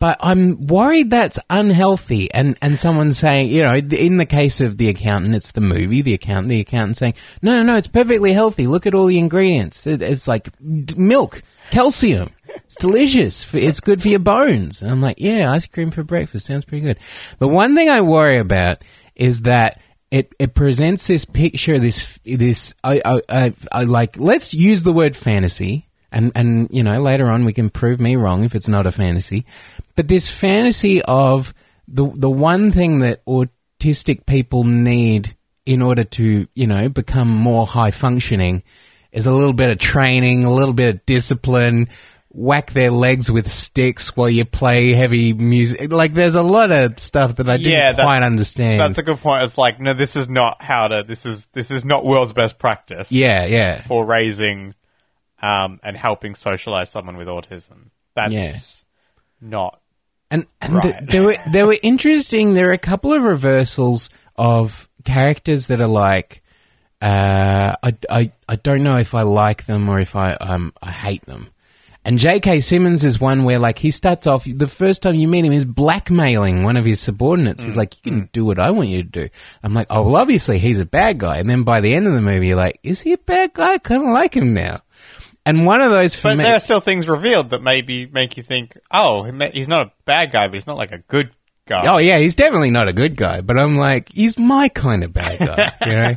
but 0.03 0.19
I'm 0.19 0.67
worried 0.67 1.11
that's 1.11 1.39
unhealthy. 1.49 2.29
And 2.35 2.59
and 2.61 2.77
someone 2.77 3.13
saying, 3.13 3.51
you 3.51 3.63
know, 3.63 3.77
in 3.77 4.17
the 4.17 4.27
case 4.27 4.61
of 4.61 4.77
the 4.77 4.89
accountant, 4.89 5.37
it's 5.37 5.53
the 5.53 5.61
movie, 5.61 6.03
the 6.03 6.15
accountant, 6.15 6.49
the 6.49 6.59
accountant 6.59 6.97
saying, 6.97 7.15
no, 7.41 7.59
no, 7.59 7.63
no, 7.63 7.77
it's 7.77 7.87
perfectly 7.87 8.33
healthy. 8.33 8.67
Look 8.67 8.85
at 8.85 8.97
all 8.97 9.07
the 9.07 9.21
ingredients. 9.21 9.87
It's 9.87 10.27
like 10.27 10.51
milk, 10.61 11.45
calcium. 11.71 12.31
It's 12.49 12.75
delicious. 12.75 13.55
It's 13.55 13.79
good 13.79 14.03
for 14.03 14.09
your 14.09 14.19
bones. 14.19 14.83
And 14.83 14.91
I'm 14.91 15.01
like, 15.01 15.21
yeah, 15.21 15.53
ice 15.53 15.69
cream 15.69 15.93
for 15.93 16.03
breakfast 16.03 16.47
sounds 16.47 16.65
pretty 16.65 16.83
good. 16.83 16.99
The 17.39 17.47
one 17.47 17.77
thing 17.77 17.89
I 17.89 18.01
worry 18.01 18.39
about 18.39 18.83
is 19.15 19.43
that 19.43 19.81
it, 20.11 20.35
it 20.41 20.55
presents 20.55 21.07
this 21.07 21.25
picture, 21.25 21.79
this 21.79 22.19
this 22.25 22.75
I, 22.83 23.01
I, 23.05 23.21
I, 23.29 23.55
I 23.71 23.85
like. 23.85 24.19
Let's 24.19 24.53
use 24.53 24.83
the 24.83 24.93
word 24.93 25.15
fantasy, 25.15 25.87
and 26.11 26.33
and 26.35 26.67
you 26.73 26.83
know 26.83 27.01
later 27.01 27.31
on 27.31 27.45
we 27.45 27.53
can 27.53 27.71
prove 27.71 28.01
me 28.01 28.17
wrong 28.17 28.43
if 28.43 28.57
it's 28.57 28.69
not 28.69 28.85
a 28.85 28.91
fantasy. 28.91 29.47
But 29.95 30.09
this 30.09 30.31
fantasy 30.31 31.03
of 31.03 31.53
the 31.89 32.11
the 32.15 32.31
one 32.31 32.71
thing 32.73 33.01
that 33.01 33.25
autistic 33.27 34.27
people 34.27 34.65
need 34.65 35.37
in 35.65 35.83
order 35.83 36.05
to 36.05 36.49
you 36.55 36.67
know 36.67 36.89
become 36.89 37.29
more 37.29 37.67
high 37.67 37.91
functioning 37.91 38.63
is 39.13 39.27
a 39.27 39.33
little 39.33 39.53
bit 39.53 39.71
of 39.71 39.79
training, 39.79 40.45
a 40.45 40.53
little 40.53 40.75
bit 40.75 40.95
of 40.95 41.07
discipline. 41.07 41.89
Whack 42.35 42.71
their 42.71 42.91
legs 42.91 43.31
with 43.31 43.51
sticks 43.51 44.17
while 44.17 44.31
you 44.31 44.47
play 44.47 44.93
heavy 44.93 45.35
music. 45.35 45.93
Like, 45.93 46.15
there's 46.15 46.35
a 46.35 46.41
lot 46.41 46.73
of 46.73 46.99
stuff 46.99 47.37
that 47.37 47.47
I 47.47 47.59
didn't 47.59 47.75
yeah, 47.75 47.93
quite 47.93 48.23
understand. 48.23 48.81
That's 48.81 48.97
a 48.97 49.03
good 49.03 49.19
point. 49.19 49.43
It's 49.45 49.59
like, 49.59 49.79
no, 49.79 49.93
this 49.93 50.17
is 50.17 50.31
not 50.31 50.63
how 50.63 50.89
to. 50.89 51.05
This 51.07 51.27
is 51.27 51.45
this 51.53 51.71
is 51.71 51.85
not 51.85 52.07
world's 52.07 52.33
best 52.33 52.59
practice. 52.59 53.13
yeah, 53.13 53.45
yeah. 53.45 53.83
for 53.83 54.07
raising 54.07 54.75
um, 55.43 55.79
and 55.83 55.95
helping 55.95 56.35
socialize 56.35 56.89
someone 56.89 57.19
with 57.19 57.29
autism. 57.29 57.91
That's 58.15 58.33
Yeah. 58.33 59.49
not. 59.51 59.82
And, 60.33 60.47
and 60.61 60.75
Right. 60.75 61.07
they 61.07 61.21
were 61.21 61.37
they 61.53 61.63
were 61.63 61.77
interesting. 61.83 62.55
There 62.55 62.71
are 62.71 62.73
a 62.73 62.79
couple 62.79 63.13
of 63.13 63.23
reversals 63.23 64.09
of 64.37 64.89
characters 65.05 65.67
that 65.67 65.81
are 65.81 65.87
like, 65.87 66.43
uh, 67.03 67.77
I, 67.83 67.95
I, 68.09 68.33
I 68.49 68.57
don't 68.57 68.83
know 68.83 68.97
if 68.97 69.15
I 69.15 69.23
like 69.23 69.67
them 69.67 69.89
or 69.89 70.01
if 70.01 70.17
I 70.17 70.33
um 70.35 70.73
I 70.83 70.91
hate 70.91 71.25
them. 71.27 71.49
And 72.05 72.19
J.K. 72.19 72.59
Simmons 72.61 73.05
is 73.05 73.21
one 73.21 73.45
where 73.45 73.61
like 73.61 73.79
he 73.79 73.93
starts 73.93 74.27
off 74.27 74.45
the 74.45 74.67
first 74.67 75.03
time 75.03 75.15
you 75.15 75.29
meet 75.29 75.45
him 75.45 75.53
is 75.53 75.65
blackmailing 75.65 76.65
one 76.65 76.77
of 76.77 76.85
his 76.85 76.99
subordinates. 76.99 77.63
He's 77.63 77.77
like, 77.77 77.95
"You 78.05 78.11
can 78.11 78.29
do 78.33 78.45
what 78.45 78.59
I 78.59 78.71
want 78.73 78.89
you 78.89 79.05
to 79.05 79.09
do." 79.09 79.29
I'm 79.63 79.73
like, 79.73 79.87
"Oh 79.89 80.03
well, 80.03 80.17
obviously 80.17 80.59
he's 80.59 80.81
a 80.81 80.85
bad 80.85 81.19
guy." 81.19 81.37
And 81.39 81.49
then 81.49 81.63
by 81.63 81.81
the 81.81 81.95
end 81.95 82.09
of 82.09 82.15
the 82.15 82.21
movie, 82.21 82.49
you're 82.49 82.57
like, 82.57 82.81
"Is 82.83 83.03
he 83.03 83.13
a 83.13 83.19
bad 83.19 83.53
guy? 83.53 83.75
I 83.75 83.79
kind 83.79 84.03
of 84.03 84.09
like 84.09 84.35
him 84.35 84.53
now." 84.53 84.81
And 85.45 85.67
one 85.67 85.81
of 85.81 85.91
those 85.91 86.15
for 86.15 86.29
But 86.29 86.37
me, 86.39 86.45
there 86.45 86.55
are 86.55 86.61
still 86.61 86.81
things 86.81 87.09
revealed 87.09 87.51
that 87.51 87.63
maybe 87.63 88.07
make 88.07 88.37
you 88.37 88.43
think, 88.43 88.79
oh, 88.91 89.25
he's 89.53 89.69
not 89.69 89.87
a 89.89 89.93
bad 90.05 90.31
guy, 90.31 90.47
but 90.47 90.55
he's 90.55 90.67
not 90.67 90.77
like 90.77 90.93
a 90.93 90.99
good 90.99 91.31
guy. 91.67 91.85
Oh 91.87 91.99
yeah, 91.99 92.19
he's 92.19 92.37
definitely 92.37 92.71
not 92.71 92.89
a 92.89 92.93
good 92.93 93.17
guy, 93.17 93.41
but 93.41 93.59
I'm 93.59 93.77
like, 93.77 94.13
he's 94.13 94.39
my 94.39 94.69
kind 94.69 95.03
of 95.03 95.13
bad 95.13 95.39
guy, 95.39 95.73
you 95.87 95.93
know. 95.93 96.17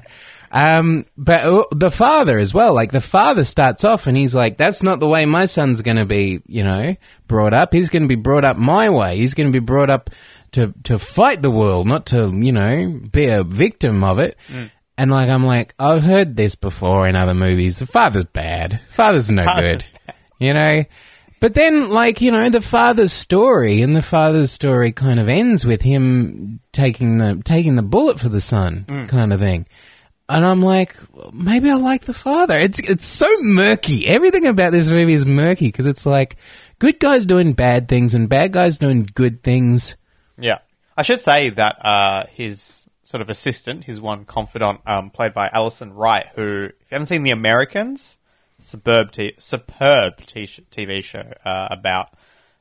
Um, 0.51 1.05
but 1.17 1.43
uh, 1.43 1.65
the 1.71 1.91
father 1.91 2.37
as 2.37 2.53
well, 2.53 2.73
like 2.73 2.91
the 2.91 3.01
father 3.01 3.43
starts 3.43 3.83
off 3.83 4.07
and 4.07 4.15
he's 4.15 4.33
like, 4.33 4.57
that's 4.57 4.83
not 4.83 4.99
the 4.99 5.07
way 5.07 5.25
my 5.25 5.45
son's 5.45 5.81
going 5.81 5.97
to 5.97 6.05
be, 6.05 6.41
you 6.45 6.63
know, 6.63 6.95
brought 7.27 7.53
up. 7.53 7.73
He's 7.73 7.89
going 7.89 8.03
to 8.03 8.07
be 8.07 8.15
brought 8.15 8.45
up 8.45 8.55
my 8.55 8.89
way. 8.89 9.17
He's 9.17 9.33
going 9.33 9.51
to 9.51 9.53
be 9.53 9.63
brought 9.63 9.89
up 9.89 10.11
to, 10.51 10.73
to 10.83 10.97
fight 10.97 11.41
the 11.41 11.51
world, 11.51 11.87
not 11.87 12.05
to, 12.07 12.31
you 12.31 12.53
know, 12.53 13.01
be 13.11 13.25
a 13.25 13.43
victim 13.43 14.03
of 14.03 14.19
it. 14.19 14.37
And 14.97 15.11
like, 15.11 15.29
I'm 15.29 15.45
like, 15.45 15.73
I've 15.77 16.03
heard 16.03 16.35
this 16.35 16.55
before 16.55 17.07
in 17.07 17.15
other 17.15 17.33
movies. 17.33 17.79
The 17.79 17.85
father's 17.85 18.25
bad. 18.25 18.79
Father's 18.89 19.29
no 19.29 19.43
Father's 19.43 19.89
good. 19.89 20.15
You 20.39 20.53
know? 20.53 20.85
But 21.41 21.53
then, 21.53 21.89
like, 21.89 22.21
you 22.21 22.31
know, 22.31 22.49
the 22.49 22.61
father's 22.61 23.11
story 23.11 23.81
and 23.81 23.95
the 23.95 24.01
father's 24.01 24.51
story 24.51 24.91
kind 24.93 25.19
of 25.19 25.27
ends 25.27 25.65
with 25.65 25.81
him 25.81 26.61
taking 26.71 27.17
the, 27.17 27.41
taking 27.43 27.75
the 27.75 27.83
bullet 27.83 28.19
for 28.19 28.29
the 28.29 28.39
son 28.39 28.85
kind 29.09 29.33
of 29.33 29.39
thing. 29.39 29.65
And 30.27 30.43
I'm 30.43 30.61
like, 30.61 30.95
well, 31.13 31.31
maybe 31.33 31.69
I 31.69 31.75
like 31.75 32.05
the 32.05 32.13
father. 32.13 32.57
It's, 32.57 32.79
it's 32.89 33.05
so 33.05 33.29
murky. 33.41 34.07
Everything 34.07 34.47
about 34.47 34.71
this 34.71 34.89
movie 34.89 35.13
is 35.13 35.25
murky 35.25 35.67
because 35.67 35.85
it's 35.85 36.05
like 36.05 36.37
good 36.79 36.99
guys 36.99 37.25
doing 37.25 37.53
bad 37.53 37.87
things 37.87 38.15
and 38.15 38.29
bad 38.29 38.53
guys 38.53 38.79
doing 38.79 39.07
good 39.13 39.43
things. 39.43 39.97
Yeah. 40.39 40.59
I 40.97 41.03
should 41.03 41.21
say 41.21 41.49
that 41.51 41.85
uh, 41.85 42.25
his 42.31 42.84
sort 43.15 43.21
of 43.21 43.29
assistant, 43.29 43.85
his 43.85 44.01
one 44.01 44.25
confidant, 44.25 44.81
um, 44.85 45.09
played 45.09 45.33
by 45.33 45.47
Alison 45.53 45.93
Wright, 45.93 46.27
who, 46.35 46.65
if 46.65 46.91
you 46.91 46.95
haven't 46.95 47.05
seen 47.05 47.23
The 47.23 47.31
Americans, 47.31 48.17
superb, 48.59 49.13
t- 49.13 49.35
superb 49.37 50.17
t- 50.25 50.43
TV 50.43 51.01
show 51.01 51.23
uh, 51.45 51.69
about 51.71 52.09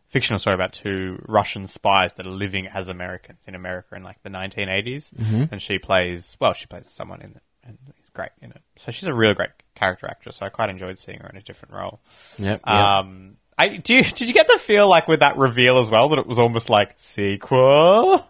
fictional 0.06 0.38
story 0.38 0.54
about 0.54 0.72
two 0.72 1.20
Russian 1.26 1.66
spies 1.66 2.14
that 2.14 2.24
are 2.24 2.30
living 2.30 2.68
as 2.68 2.86
Americans 2.86 3.40
in 3.48 3.56
America 3.56 3.96
in 3.96 4.04
like 4.04 4.22
the 4.22 4.30
1980s, 4.30 5.10
and 5.50 5.60
she 5.60 5.80
plays 5.80 6.36
well, 6.40 6.52
she 6.52 6.66
plays 6.66 6.88
someone 6.88 7.20
in 7.20 7.30
it, 7.32 7.42
and 7.64 7.76
it's 7.98 8.10
great 8.10 8.30
in 8.40 8.52
it. 8.52 8.62
So 8.76 8.92
she's 8.92 9.08
a 9.08 9.14
real 9.14 9.34
great 9.34 9.50
character 9.74 10.06
actress. 10.06 10.36
So 10.36 10.46
I 10.46 10.50
quite 10.50 10.70
enjoyed 10.70 11.00
seeing 11.00 11.18
her 11.18 11.28
in 11.28 11.36
a 11.36 11.42
different 11.42 11.74
role. 11.74 11.98
Yep. 12.38 12.64
Um, 12.64 13.38
I 13.58 13.76
do. 13.76 13.96
You, 13.96 14.04
did 14.04 14.28
you 14.28 14.34
get 14.34 14.46
the 14.46 14.58
feel 14.58 14.88
like 14.88 15.08
with 15.08 15.18
that 15.18 15.36
reveal 15.36 15.78
as 15.78 15.90
well 15.90 16.10
that 16.10 16.20
it 16.20 16.28
was 16.28 16.38
almost 16.38 16.70
like 16.70 16.94
sequel? 16.96 18.24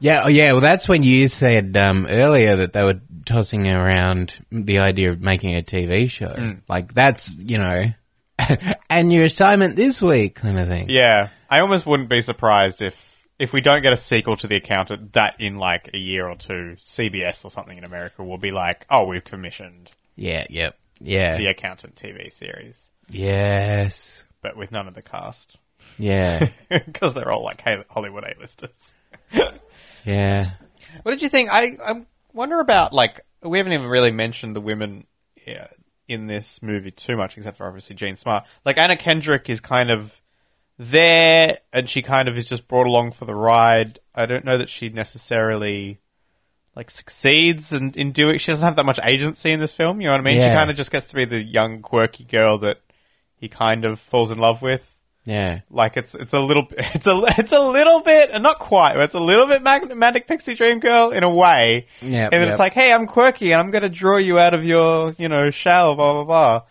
Yeah, 0.00 0.22
oh, 0.24 0.28
yeah. 0.28 0.52
Well, 0.52 0.60
that's 0.60 0.88
when 0.88 1.02
you 1.02 1.28
said 1.28 1.76
um, 1.76 2.06
earlier 2.08 2.56
that 2.56 2.72
they 2.72 2.84
were 2.84 3.00
tossing 3.24 3.66
around 3.68 4.44
the 4.52 4.78
idea 4.80 5.10
of 5.10 5.20
making 5.20 5.54
a 5.54 5.62
TV 5.62 6.10
show. 6.10 6.56
Like 6.68 6.92
that's 6.94 7.36
you 7.38 7.58
know, 7.58 7.86
and 8.90 9.12
your 9.12 9.24
assignment 9.24 9.76
this 9.76 10.02
week, 10.02 10.34
kind 10.36 10.58
of 10.58 10.68
thing. 10.68 10.90
Yeah, 10.90 11.28
I 11.48 11.60
almost 11.60 11.86
wouldn't 11.86 12.08
be 12.08 12.20
surprised 12.20 12.82
if 12.82 13.12
if 13.38 13.52
we 13.52 13.60
don't 13.60 13.82
get 13.82 13.92
a 13.92 13.96
sequel 13.96 14.36
to 14.36 14.46
The 14.46 14.56
Accountant, 14.56 15.14
that 15.14 15.36
in 15.40 15.56
like 15.56 15.90
a 15.94 15.98
year 15.98 16.28
or 16.28 16.36
two, 16.36 16.76
CBS 16.78 17.44
or 17.44 17.50
something 17.50 17.76
in 17.76 17.84
America 17.84 18.22
will 18.22 18.38
be 18.38 18.52
like, 18.52 18.86
oh, 18.90 19.06
we've 19.06 19.24
commissioned 19.24 19.90
Yeah. 20.16 20.46
Yep. 20.50 20.78
Yeah. 21.00 21.36
The 21.38 21.46
Accountant 21.48 21.96
TV 21.96 22.32
series, 22.32 22.88
Yes. 23.10 24.24
but 24.40 24.56
with 24.56 24.70
none 24.70 24.86
of 24.86 24.94
the 24.94 25.02
cast 25.02 25.56
Yeah. 25.98 26.48
because 26.68 27.14
they're 27.14 27.30
all 27.32 27.42
like 27.42 27.60
Hollywood 27.88 28.24
A-listers. 28.24 28.94
yeah. 30.04 30.50
What 31.02 31.12
did 31.12 31.22
you 31.22 31.28
think? 31.28 31.50
I, 31.52 31.76
I 31.84 32.02
wonder 32.32 32.60
about 32.60 32.92
like 32.92 33.20
we 33.42 33.58
haven't 33.58 33.72
even 33.72 33.86
really 33.86 34.10
mentioned 34.10 34.56
the 34.56 34.60
women 34.60 35.06
yeah, 35.46 35.68
in 36.08 36.26
this 36.26 36.62
movie 36.62 36.90
too 36.90 37.16
much, 37.16 37.36
except 37.36 37.56
for 37.56 37.66
obviously 37.66 37.96
Jean 37.96 38.16
Smart. 38.16 38.44
Like 38.64 38.78
Anna 38.78 38.96
Kendrick 38.96 39.48
is 39.48 39.60
kind 39.60 39.90
of 39.90 40.20
there, 40.78 41.58
and 41.72 41.88
she 41.88 42.02
kind 42.02 42.28
of 42.28 42.36
is 42.36 42.48
just 42.48 42.68
brought 42.68 42.86
along 42.86 43.12
for 43.12 43.24
the 43.24 43.34
ride. 43.34 43.98
I 44.14 44.26
don't 44.26 44.44
know 44.44 44.58
that 44.58 44.68
she 44.68 44.88
necessarily 44.88 46.00
like 46.74 46.90
succeeds 46.90 47.72
in, 47.72 47.92
in 47.92 48.12
doing. 48.12 48.38
She 48.38 48.50
doesn't 48.50 48.66
have 48.66 48.76
that 48.76 48.86
much 48.86 49.00
agency 49.02 49.52
in 49.52 49.60
this 49.60 49.72
film. 49.72 50.00
You 50.00 50.08
know 50.08 50.14
what 50.14 50.20
I 50.20 50.24
mean? 50.24 50.40
She 50.40 50.48
kind 50.48 50.70
of 50.70 50.76
just 50.76 50.90
gets 50.90 51.06
to 51.08 51.14
be 51.14 51.24
the 51.24 51.40
young, 51.40 51.82
quirky 51.82 52.24
girl 52.24 52.58
that 52.58 52.80
he 53.36 53.48
kind 53.48 53.84
of 53.84 54.00
falls 54.00 54.30
in 54.30 54.38
love 54.38 54.62
with. 54.62 54.93
Yeah. 55.24 55.60
Like 55.70 55.96
it's 55.96 56.14
it's 56.14 56.32
a 56.32 56.40
little 56.40 56.66
it's 56.70 57.06
a 57.06 57.22
it's 57.38 57.52
a 57.52 57.60
little 57.60 58.00
bit 58.00 58.30
and 58.32 58.42
not 58.42 58.58
quite 58.58 58.94
but 58.94 59.04
it's 59.04 59.14
a 59.14 59.20
little 59.20 59.46
bit 59.46 59.62
mag- 59.62 59.94
manic 59.96 60.26
pixie 60.26 60.54
dream 60.54 60.80
girl 60.80 61.10
in 61.10 61.22
a 61.22 61.30
way. 61.30 61.86
Yep, 62.02 62.32
and 62.32 62.32
then 62.32 62.40
yep. 62.42 62.50
it's 62.50 62.58
like, 62.58 62.72
hey, 62.72 62.92
I'm 62.92 63.06
quirky 63.06 63.52
and 63.52 63.60
I'm 63.60 63.70
going 63.70 63.82
to 63.82 63.88
draw 63.88 64.18
you 64.18 64.38
out 64.38 64.54
of 64.54 64.64
your 64.64 65.12
you 65.18 65.28
know 65.28 65.50
shell, 65.50 65.94
blah 65.96 66.12
blah 66.12 66.24
blah. 66.24 66.62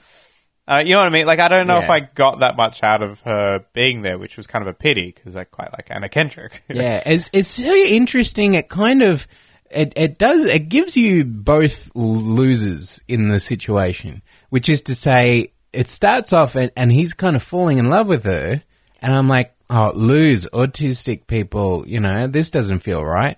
Uh, 0.65 0.81
you 0.86 0.93
know 0.93 1.00
what 1.00 1.07
I 1.07 1.10
mean? 1.10 1.25
Like 1.25 1.39
I 1.39 1.50
don't 1.50 1.67
know 1.67 1.79
if 1.79 1.89
I 1.89 2.00
got 2.00 2.39
that 2.39 2.55
much 2.55 2.83
out 2.83 3.03
of 3.03 3.19
her 3.22 3.65
being 3.74 4.01
there, 4.01 4.17
which 4.17 4.38
was 4.38 4.48
kind 4.48 4.62
of 4.62 4.69
a 4.69 4.74
pity 4.74 5.12
because 5.12 5.36
I 5.36 5.43
quite 5.43 5.74
like 5.74 5.88
Anna 5.89 6.07
Kendrick. 6.07 6.63
yeah, 6.69 7.03
it's 7.05 7.29
it's 7.33 7.50
so 7.50 7.74
interesting. 7.74 8.53
It 8.53 8.69
kind 8.69 9.01
of 9.01 9.27
it 9.69 9.91
it 9.98 10.17
does 10.17 10.45
it 10.45 10.69
gives 10.69 10.95
you 10.95 11.25
both 11.25 11.91
losers 11.95 13.01
in 13.10 13.27
the 13.27 13.41
situation, 13.41 14.22
which 14.51 14.69
is 14.69 14.83
to 14.83 14.95
say, 14.95 15.51
it 15.74 15.89
starts 15.89 16.32
off 16.34 16.56
and, 16.56 16.72
and 16.77 16.92
he's 16.92 17.13
kind 17.13 17.36
of 17.36 17.44
falling 17.44 17.77
in 17.77 17.89
love 17.89 18.08
with 18.08 18.24
her, 18.24 18.63
and 19.01 19.13
I'm 19.13 19.27
like, 19.27 19.53
oh, 19.70 19.92
lose 19.96 20.48
autistic 20.53 21.27
people, 21.27 21.84
you 21.88 22.00
know, 22.00 22.27
this 22.27 22.50
doesn't 22.50 22.80
feel 22.80 23.03
right. 23.03 23.38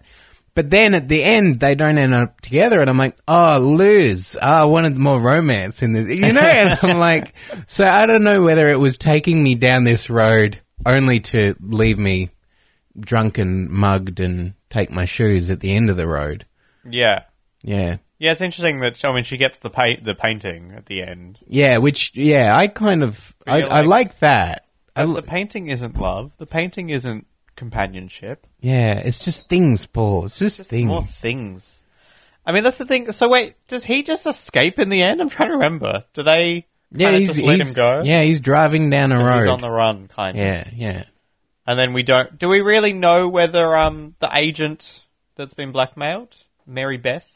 But 0.54 0.70
then 0.70 0.94
at 0.94 1.10
the 1.10 1.22
end, 1.22 1.60
they 1.60 1.76
don't 1.76 1.98
end 1.98 2.14
up 2.14 2.40
together, 2.40 2.80
and 2.80 2.90
I'm 2.90 2.98
like, 2.98 3.18
oh, 3.28 3.60
lose. 3.60 4.38
Oh, 4.38 4.40
ah, 4.42 4.62
I 4.62 4.66
wanted 4.66 4.96
more 4.96 5.20
romance 5.20 5.84
in 5.84 5.92
this, 5.92 6.08
you 6.18 6.32
know? 6.32 6.40
And 6.40 6.80
I'm 6.82 6.98
like, 7.00 7.36
so 7.68 7.86
I 7.86 8.06
don't 8.06 8.24
know 8.24 8.42
whether 8.42 8.70
it 8.70 8.80
was 8.80 8.98
taking 8.98 9.44
me 9.44 9.56
down 9.56 9.84
this 9.84 10.10
road 10.10 10.62
only 10.86 11.20
to 11.20 11.56
leave 11.60 12.00
me 12.00 12.30
drunk 12.98 13.38
and 13.38 13.70
mugged 13.70 14.22
and 14.22 14.54
take 14.70 14.92
my 14.92 15.04
shoes 15.04 15.50
at 15.50 15.60
the 15.60 15.76
end 15.76 15.90
of 15.90 15.98
the 15.98 16.08
road. 16.08 16.46
Yeah. 16.90 17.24
Yeah. 17.62 17.98
Yeah, 18.18 18.32
it's 18.32 18.42
interesting 18.42 18.80
that 18.80 19.04
I 19.04 19.14
mean 19.14 19.24
she 19.24 19.38
gets 19.38 19.60
the 19.60 19.70
paint 19.70 20.04
the 20.06 20.16
painting 20.16 20.74
at 20.76 20.86
the 20.86 21.02
end. 21.04 21.40
Yeah, 21.48 21.78
which, 21.80 22.16
yeah, 22.16 22.56
I 22.56 22.68
kind 22.68 23.04
of, 23.04 23.36
I, 23.46 23.58
you're 23.60 23.72
I 23.72 23.82
like- 23.82 23.88
like 23.88 24.20
that. 24.20 24.66
I, 24.96 25.06
the 25.06 25.22
painting 25.22 25.68
isn't 25.68 25.98
love. 26.00 26.32
The 26.38 26.46
painting 26.46 26.90
isn't 26.90 27.28
companionship. 27.58 28.48
yeah, 28.62 28.94
it's 28.94 29.26
just 29.26 29.50
things, 29.50 29.86
Paul. 29.86 30.26
It's 30.26 30.40
just, 30.40 30.58
Just 30.58 30.70
things. 30.70 30.88
more 30.88 31.04
things. 31.04 31.84
I 32.46 32.52
mean, 32.52 32.64
that's 32.64 32.78
the 32.78 32.86
thing. 32.86 33.12
So 33.12 33.28
wait, 33.28 33.56
does 33.68 33.84
he 33.86 34.04
just 34.04 34.26
escape 34.28 34.78
in 34.80 34.90
the 34.90 35.02
end? 35.04 35.20
I'm 35.20 35.30
trying 35.30 35.50
to 35.50 35.56
remember. 35.56 36.06
Do 36.14 36.24
they 36.24 36.68
yeah, 36.92 37.12
he's, 37.12 37.28
just 37.36 37.42
let 37.42 37.58
he's, 37.58 37.70
him 37.70 37.74
go? 37.76 38.02
yeah, 38.04 38.22
he's 38.22 38.40
driving 38.40 38.90
down 38.90 39.12
a 39.12 39.18
road. 39.24 39.40
He's 39.40 39.48
on 39.48 39.60
the 39.62 39.70
run, 39.70 40.08
kind 40.08 40.38
of. 40.38 40.44
yeah, 40.44 40.70
yeah. 40.74 41.04
And 41.68 41.78
then 41.80 41.92
we 41.94 42.04
don't. 42.04 42.38
Do 42.38 42.48
we 42.48 42.62
really 42.62 42.94
know 42.94 43.28
whether 43.28 43.76
um 43.76 44.16
the 44.20 44.30
agent 44.34 45.04
that's 45.36 45.54
been 45.56 45.72
blackmailed, 45.74 46.36
Mary 46.68 46.98
Beth, 46.98 47.30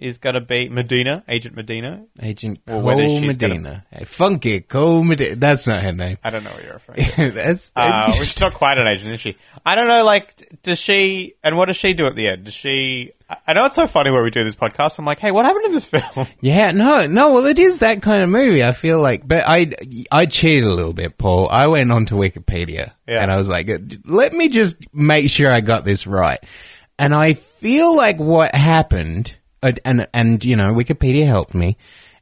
is 0.00 0.18
going 0.18 0.34
to 0.34 0.40
be 0.40 0.68
Medina, 0.68 1.22
Agent 1.28 1.54
Medina? 1.54 2.04
Agent 2.22 2.64
Cole 2.66 2.82
gonna- 2.82 3.20
Medina. 3.26 3.84
Hey, 3.90 4.04
funky 4.04 4.60
Cole 4.60 5.04
Medina. 5.04 5.36
That's 5.36 5.66
not 5.66 5.82
her 5.82 5.92
name. 5.92 6.16
I 6.24 6.30
don't 6.30 6.42
know 6.42 6.50
what 6.50 6.64
you're 6.64 6.72
referring 6.74 7.04
to. 7.04 7.30
That's 7.34 7.70
Uh, 7.76 8.00
well, 8.04 8.12
she's 8.12 8.40
not 8.40 8.54
quite 8.54 8.78
an 8.78 8.86
agent, 8.86 9.12
is 9.12 9.20
she? 9.20 9.36
I 9.64 9.74
don't 9.74 9.88
know. 9.88 10.04
Like, 10.04 10.60
does 10.62 10.78
she? 10.78 11.34
And 11.44 11.56
what 11.56 11.66
does 11.66 11.76
she 11.76 11.92
do 11.92 12.06
at 12.06 12.14
the 12.16 12.28
end? 12.28 12.44
Does 12.46 12.54
she? 12.54 13.12
I- 13.46 13.52
know 13.52 13.66
it's 13.66 13.76
so 13.76 13.86
funny 13.86 14.10
where 14.10 14.22
we 14.24 14.30
do 14.30 14.42
this 14.42 14.56
podcast. 14.56 14.98
I'm 14.98 15.04
like, 15.04 15.20
hey, 15.20 15.30
what 15.30 15.44
happened 15.44 15.66
in 15.66 15.72
this 15.72 15.84
film? 16.14 16.26
yeah, 16.40 16.72
no, 16.72 17.06
no. 17.06 17.34
Well, 17.34 17.46
it 17.46 17.58
is 17.58 17.80
that 17.80 18.02
kind 18.02 18.22
of 18.22 18.28
movie. 18.28 18.64
I 18.64 18.72
feel 18.72 19.00
like, 19.00 19.28
but 19.28 19.44
I, 19.46 19.70
I 20.10 20.26
cheated 20.26 20.64
a 20.64 20.72
little 20.74 20.92
bit, 20.94 21.18
Paul. 21.18 21.48
I 21.50 21.66
went 21.68 21.92
onto 21.92 22.16
Wikipedia 22.16 22.92
Yeah. 23.06 23.22
and 23.22 23.30
I 23.30 23.36
was 23.36 23.48
like, 23.48 23.68
let 24.04 24.32
me 24.32 24.48
just 24.48 24.76
make 24.94 25.30
sure 25.30 25.52
I 25.52 25.60
got 25.60 25.84
this 25.84 26.06
right. 26.06 26.40
And 26.98 27.14
I 27.14 27.34
feel 27.34 27.96
like 27.96 28.18
what 28.18 28.54
happened, 28.54 29.36
and 29.62 30.06
and 30.14 30.44
you 30.44 30.56
know, 30.56 30.72
Wikipedia 30.74 31.26
helped 31.26 31.54
me, 31.54 31.76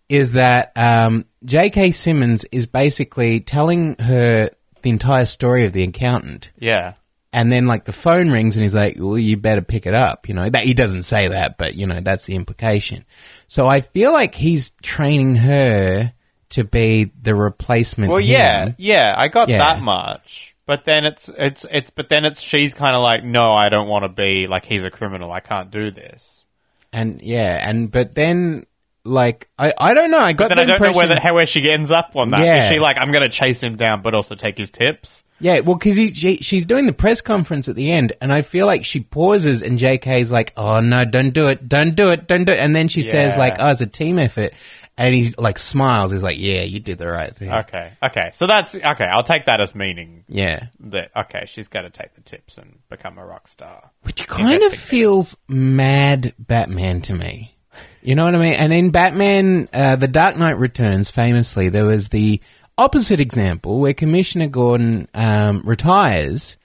is 0.08 0.32
that 0.32 0.72
um, 0.76 1.24
J.K. 1.44 1.90
Simmons 1.92 2.44
is 2.50 2.66
basically 2.66 3.40
telling 3.40 3.96
her 3.98 4.50
the 4.82 4.90
entire 4.90 5.24
story 5.26 5.64
of 5.64 5.72
the 5.72 5.82
accountant. 5.82 6.50
yeah. 6.58 6.94
And 7.30 7.52
then 7.52 7.66
like 7.66 7.84
the 7.84 7.92
phone 7.92 8.30
rings 8.30 8.56
and 8.56 8.62
he's 8.62 8.74
like, 8.74 8.96
well, 8.98 9.18
you 9.18 9.36
better 9.36 9.60
pick 9.60 9.84
it 9.84 9.92
up. 9.92 10.28
You 10.30 10.34
know, 10.34 10.48
that 10.48 10.64
he 10.64 10.72
doesn't 10.72 11.02
say 11.02 11.28
that, 11.28 11.58
but 11.58 11.74
you 11.74 11.86
know, 11.86 12.00
that's 12.00 12.24
the 12.24 12.34
implication. 12.34 13.04
So 13.48 13.66
I 13.66 13.82
feel 13.82 14.12
like 14.14 14.34
he's 14.34 14.70
training 14.82 15.36
her 15.36 16.14
to 16.50 16.64
be 16.64 17.12
the 17.20 17.34
replacement. 17.34 18.10
Well, 18.10 18.20
him. 18.20 18.28
yeah, 18.28 18.72
yeah. 18.78 19.14
I 19.16 19.28
got 19.28 19.50
Yeah. 19.50 19.58
that 19.58 19.82
much. 19.82 20.56
But 20.64 20.86
then 20.86 21.04
it's 21.04 21.28
it's 21.28 21.66
it's 21.70 21.90
but 21.90 22.08
then 22.08 22.24
it's 22.24 22.40
she's 22.40 22.72
kind 22.72 22.96
of 22.96 23.02
like 23.02 23.24
no 23.24 23.52
I 23.52 23.68
don't 23.68 23.88
want 23.88 24.04
to 24.04 24.08
be 24.08 24.46
like 24.46 24.64
he's 24.64 24.84
a 24.84 24.90
criminal 24.90 25.30
I 25.30 25.40
can't 25.40 25.70
do 25.70 25.90
this 25.90 26.46
And 26.92 27.20
yeah. 27.22 27.68
And, 27.68 27.90
but 27.90 28.14
then 28.14 28.64
like, 29.04 29.48
I, 29.58 29.72
I 29.78 29.94
don't 29.94 30.10
know. 30.10 30.20
I 30.20 30.32
got 30.32 30.48
then 30.48 30.56
the 30.56 30.62
I 30.62 30.66
don't 30.66 30.80
know 30.80 30.86
impression. 30.88 31.08
whether 31.10 31.20
how 31.20 31.34
where 31.34 31.46
she 31.46 31.70
ends 31.70 31.90
up 31.90 32.14
on 32.16 32.30
that 32.30 32.40
is 32.40 32.46
Yeah. 32.46 32.68
she 32.70 32.78
like 32.78 32.98
I'm 32.98 33.10
gonna 33.12 33.28
chase 33.30 33.62
him 33.62 33.76
down 33.76 34.02
but 34.02 34.14
also 34.14 34.34
take 34.34 34.58
his 34.58 34.70
tips 34.70 35.22
Yeah, 35.40 35.60
well, 35.60 35.76
because 35.76 35.94
she, 35.96 36.36
she's 36.38 36.66
doing 36.66 36.86
the 36.86 36.92
press 36.92 37.20
conference 37.20 37.68
at 37.68 37.76
the 37.76 37.90
end, 37.92 38.12
and 38.20 38.32
I 38.32 38.42
feel 38.42 38.66
like 38.66 38.84
she 38.84 39.00
pauses, 39.00 39.62
and 39.62 39.78
JK's 39.78 40.32
like, 40.32 40.52
"Oh 40.56 40.80
no, 40.80 41.04
don't 41.04 41.30
do 41.30 41.46
it, 41.48 41.68
don't 41.68 41.94
do 41.94 42.10
it, 42.10 42.26
don't 42.26 42.44
do 42.44 42.52
it," 42.52 42.58
and 42.58 42.74
then 42.74 42.88
she 42.88 43.00
says 43.02 43.34
Yeah. 43.34 43.38
like, 43.38 43.56
"Oh, 43.60 43.68
it's 43.68 43.80
a 43.80 43.86
team 43.86 44.18
effort," 44.18 44.52
and 44.98 45.14
he's 45.14 45.38
like 45.38 45.58
smiles. 45.58 46.12
He's 46.12 46.22
like, 46.22 46.38
"Yeah, 46.38 46.62
you 46.62 46.80
did 46.80 46.98
the 46.98 47.08
right 47.08 47.34
thing." 47.34 47.50
okay 47.50 47.92
okay 48.02 48.30
so 48.34 48.46
that's 48.46 48.74
okay 48.74 49.04
I'll 49.06 49.22
take 49.22 49.46
that 49.46 49.60
as 49.60 49.74
meaning 49.74 50.24
Yeah, 50.28 50.66
that 50.80 51.10
okay 51.16 51.44
she's 51.46 51.68
got 51.68 51.82
to 51.82 51.90
take 51.90 52.14
the 52.14 52.20
tips 52.20 52.58
and 52.58 52.78
become 52.90 53.16
a 53.16 53.24
rock 53.24 53.48
star 53.48 53.90
which 54.02 54.26
kind 54.26 54.62
of 54.62 54.72
feels 54.72 55.38
mad 55.48 56.34
Batman 56.38 57.00
to 57.02 57.14
me. 57.14 57.54
You 58.02 58.14
know 58.14 58.24
what 58.24 58.34
I 58.34 58.38
mean? 58.38 58.54
And 58.54 58.72
in 58.72 58.90
Batman, 58.90 59.68
uh, 59.72 59.96
The 59.96 60.08
Dark 60.08 60.36
Knight 60.36 60.56
Returns, 60.58 61.10
famously, 61.10 61.68
there 61.68 61.84
was 61.84 62.08
the 62.08 62.40
opposite 62.76 63.20
example 63.20 63.80
where 63.80 63.92
Commissioner 63.92 64.46
Gordon 64.46 65.08
um, 65.14 65.62
retires, 65.64 66.56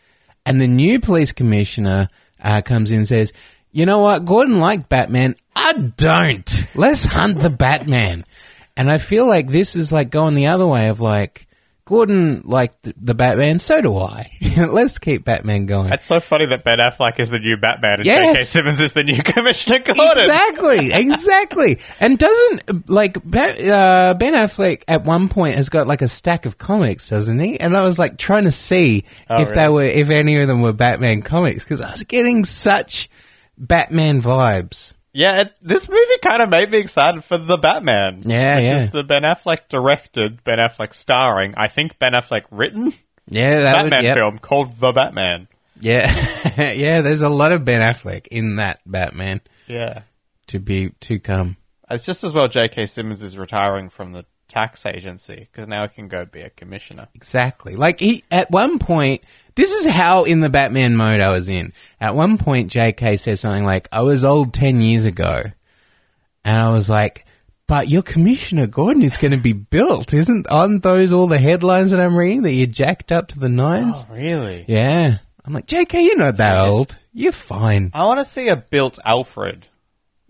and 0.46 0.62
the 0.62 0.68
new 0.68 1.00
police 1.00 1.32
commissioner 1.32 2.08
uh, 2.42 2.62
comes 2.62 2.92
in 2.92 3.00
and 3.00 3.08
says, 3.08 3.34
"You 3.74 3.86
know 3.86 4.00
what? 4.00 4.24
Gordon 4.24 4.62
liked 4.62 4.88
Batman. 4.88 5.36
I 5.56 5.74
don't. 5.74 6.68
Let's 6.76 7.04
hunt 7.04 7.40
the 7.40 7.50
Batman." 7.50 8.24
And 8.78 8.90
I 8.90 8.98
feel 8.98 9.28
like 9.28 9.48
this 9.50 9.76
is 9.76 9.92
like 9.92 10.10
going 10.10 10.34
the 10.36 10.48
other 10.48 10.66
way 10.66 10.88
of 10.88 11.02
like. 11.02 11.48
Gordon 11.86 12.44
liked 12.46 12.88
the, 12.96 13.14
Batman, 13.14 13.60
so 13.60 13.82
do 13.82 13.98
I. 13.98 14.32
Let's 14.58 15.00
keep 15.00 15.26
Batman 15.26 15.66
going. 15.66 15.92
It's 15.92 16.06
so 16.06 16.22
funny 16.22 16.46
that 16.46 16.64
Ben 16.64 16.78
Affleck 16.78 17.20
is 17.20 17.30
the 17.30 17.40
new 17.40 17.58
Batman 17.58 17.96
and 17.98 18.06
Yes. 18.06 18.36
J.K. 18.38 18.44
Simmons 18.46 18.80
is 18.80 18.94
the 18.94 19.04
new 19.04 19.18
Commissioner 19.22 19.80
Gordon. 19.80 20.24
Exactly, 20.24 20.94
exactly. 20.94 21.80
And 22.00 22.18
doesn't 22.18 22.90
like 22.90 23.18
Ben, 23.30 23.70
uh, 23.70 24.14
Ben 24.14 24.32
Affleck 24.34 24.84
at 24.88 25.04
one 25.04 25.28
point 25.28 25.56
has 25.58 25.68
got 25.68 25.86
like 25.86 26.02
a 26.02 26.08
stack 26.08 26.46
of 26.46 26.58
comics, 26.58 27.10
doesn't 27.10 27.38
he? 27.42 27.60
And 27.60 27.76
I 27.76 27.82
was 27.82 28.00
like 28.00 28.18
trying 28.18 28.46
to 28.46 28.52
see 28.54 29.04
if 29.30 29.54
they 29.54 29.66
Oh, 29.66 29.74
were, 29.74 29.84
if 29.84 30.10
any 30.10 30.40
of 30.40 30.48
them 30.48 30.62
were 30.62 30.72
Batman 30.72 31.22
comics, 31.22 31.66
because 31.66 31.82
I 31.82 31.92
was 31.92 32.04
getting 32.04 32.46
such 32.46 33.10
Batman 33.58 34.22
vibes. 34.22 34.94
Yeah, 35.16 35.42
it, 35.42 35.56
this 35.62 35.88
movie 35.88 36.18
kind 36.24 36.42
of 36.42 36.50
made 36.50 36.72
me 36.72 36.80
excited 36.80 37.24
for 37.24 37.38
the 37.38 37.58
Batman. 37.58 38.20
Yeah, 38.26 38.56
which 38.56 38.66
yeah. 38.66 38.76
is 38.86 38.92
the 38.92 39.04
Ben 39.04 39.22
Affleck 39.22 39.70
directed, 39.70 40.44
Ben 40.44 40.58
Affleck 40.58 40.94
starring, 40.94 41.54
I 41.56 41.68
think 41.68 42.00
Ben 42.00 42.14
Affleck 42.14 42.46
written 42.50 42.94
Yeah, 43.28 43.62
that 43.62 43.84
would- 43.84 43.90
Batman 43.92 44.04
yep. 44.06 44.16
film 44.16 44.40
called 44.40 44.78
The 44.80 44.92
Batman. 44.92 45.48
Yeah, 45.80 46.12
yeah. 46.72 47.02
There's 47.02 47.22
a 47.22 47.30
lot 47.30 47.52
of 47.52 47.64
Ben 47.66 47.82
Affleck 47.82 48.28
in 48.28 48.56
that 48.56 48.80
Batman 48.86 49.42
Yeah, 49.68 50.02
to 50.48 50.60
be 50.60 50.90
to 51.02 51.20
come. 51.20 51.58
it's 51.92 52.06
just 52.06 52.24
as 52.24 52.34
well 52.34 52.48
J.K. 52.48 52.86
Simmons 52.88 53.22
is 53.22 53.38
retiring 53.38 53.90
from 53.90 54.14
the 54.14 54.26
tax 54.54 54.86
agency 54.86 55.48
because 55.52 55.68
now 55.68 55.88
he 55.88 55.94
can 55.94 56.08
go 56.08 56.26
be 56.26 56.42
a 56.42 56.50
commissioner. 56.52 57.08
Exactly. 57.16 57.76
Like 57.76 58.00
he 58.00 58.24
at 58.30 58.52
one 58.52 58.78
point, 58.78 59.24
this 59.56 59.72
is 59.72 59.88
how 59.88 60.26
in 60.26 60.42
the 60.42 60.50
Batman 60.50 60.96
mode 60.96 61.22
I 61.22 61.32
was 61.32 61.50
in. 61.50 61.74
At 62.00 62.14
one 62.14 62.38
point, 62.38 62.70
J.K. 62.70 63.18
says 63.18 63.40
something 63.40 63.66
like, 63.66 63.88
"I 63.92 64.04
was 64.04 64.24
old 64.24 64.54
ten 64.54 64.80
years 64.80 65.06
ago," 65.06 65.44
and 66.46 66.58
I 66.58 66.70
was 66.70 66.88
like, 66.88 67.26
"But 67.68 67.90
your 67.90 68.04
Commissioner 68.04 68.68
Gordon 68.68 69.02
is 69.02 69.18
going 69.18 69.32
to 69.32 69.38
be 69.38 69.54
built, 69.54 70.14
isn't? 70.14 70.46
Aren't 70.52 70.84
those 70.84 71.12
all 71.12 71.28
the 71.28 71.40
headlines 71.40 71.90
that 71.90 72.00
I'm 72.00 72.16
reading 72.16 72.44
that 72.44 72.54
you 72.54 72.68
jacked 72.68 73.12
up 73.12 73.30
to 73.30 73.40
the 73.40 73.50
nines? 73.50 74.06
Oh, 74.08 74.14
really? 74.14 74.66
Yeah." 74.68 75.18
I'm 75.46 75.54
like, 75.54 75.66
"J.K., 75.66 76.04
you're 76.04 76.18
not 76.18 76.38
that 76.38 76.60
old. 76.60 76.96
You're 77.12 77.32
fine." 77.32 77.90
I 77.96 78.06
want 78.06 78.20
to 78.20 78.26
see 78.26 78.50
a 78.50 78.56
built 78.56 79.00
Alfred 79.04 79.66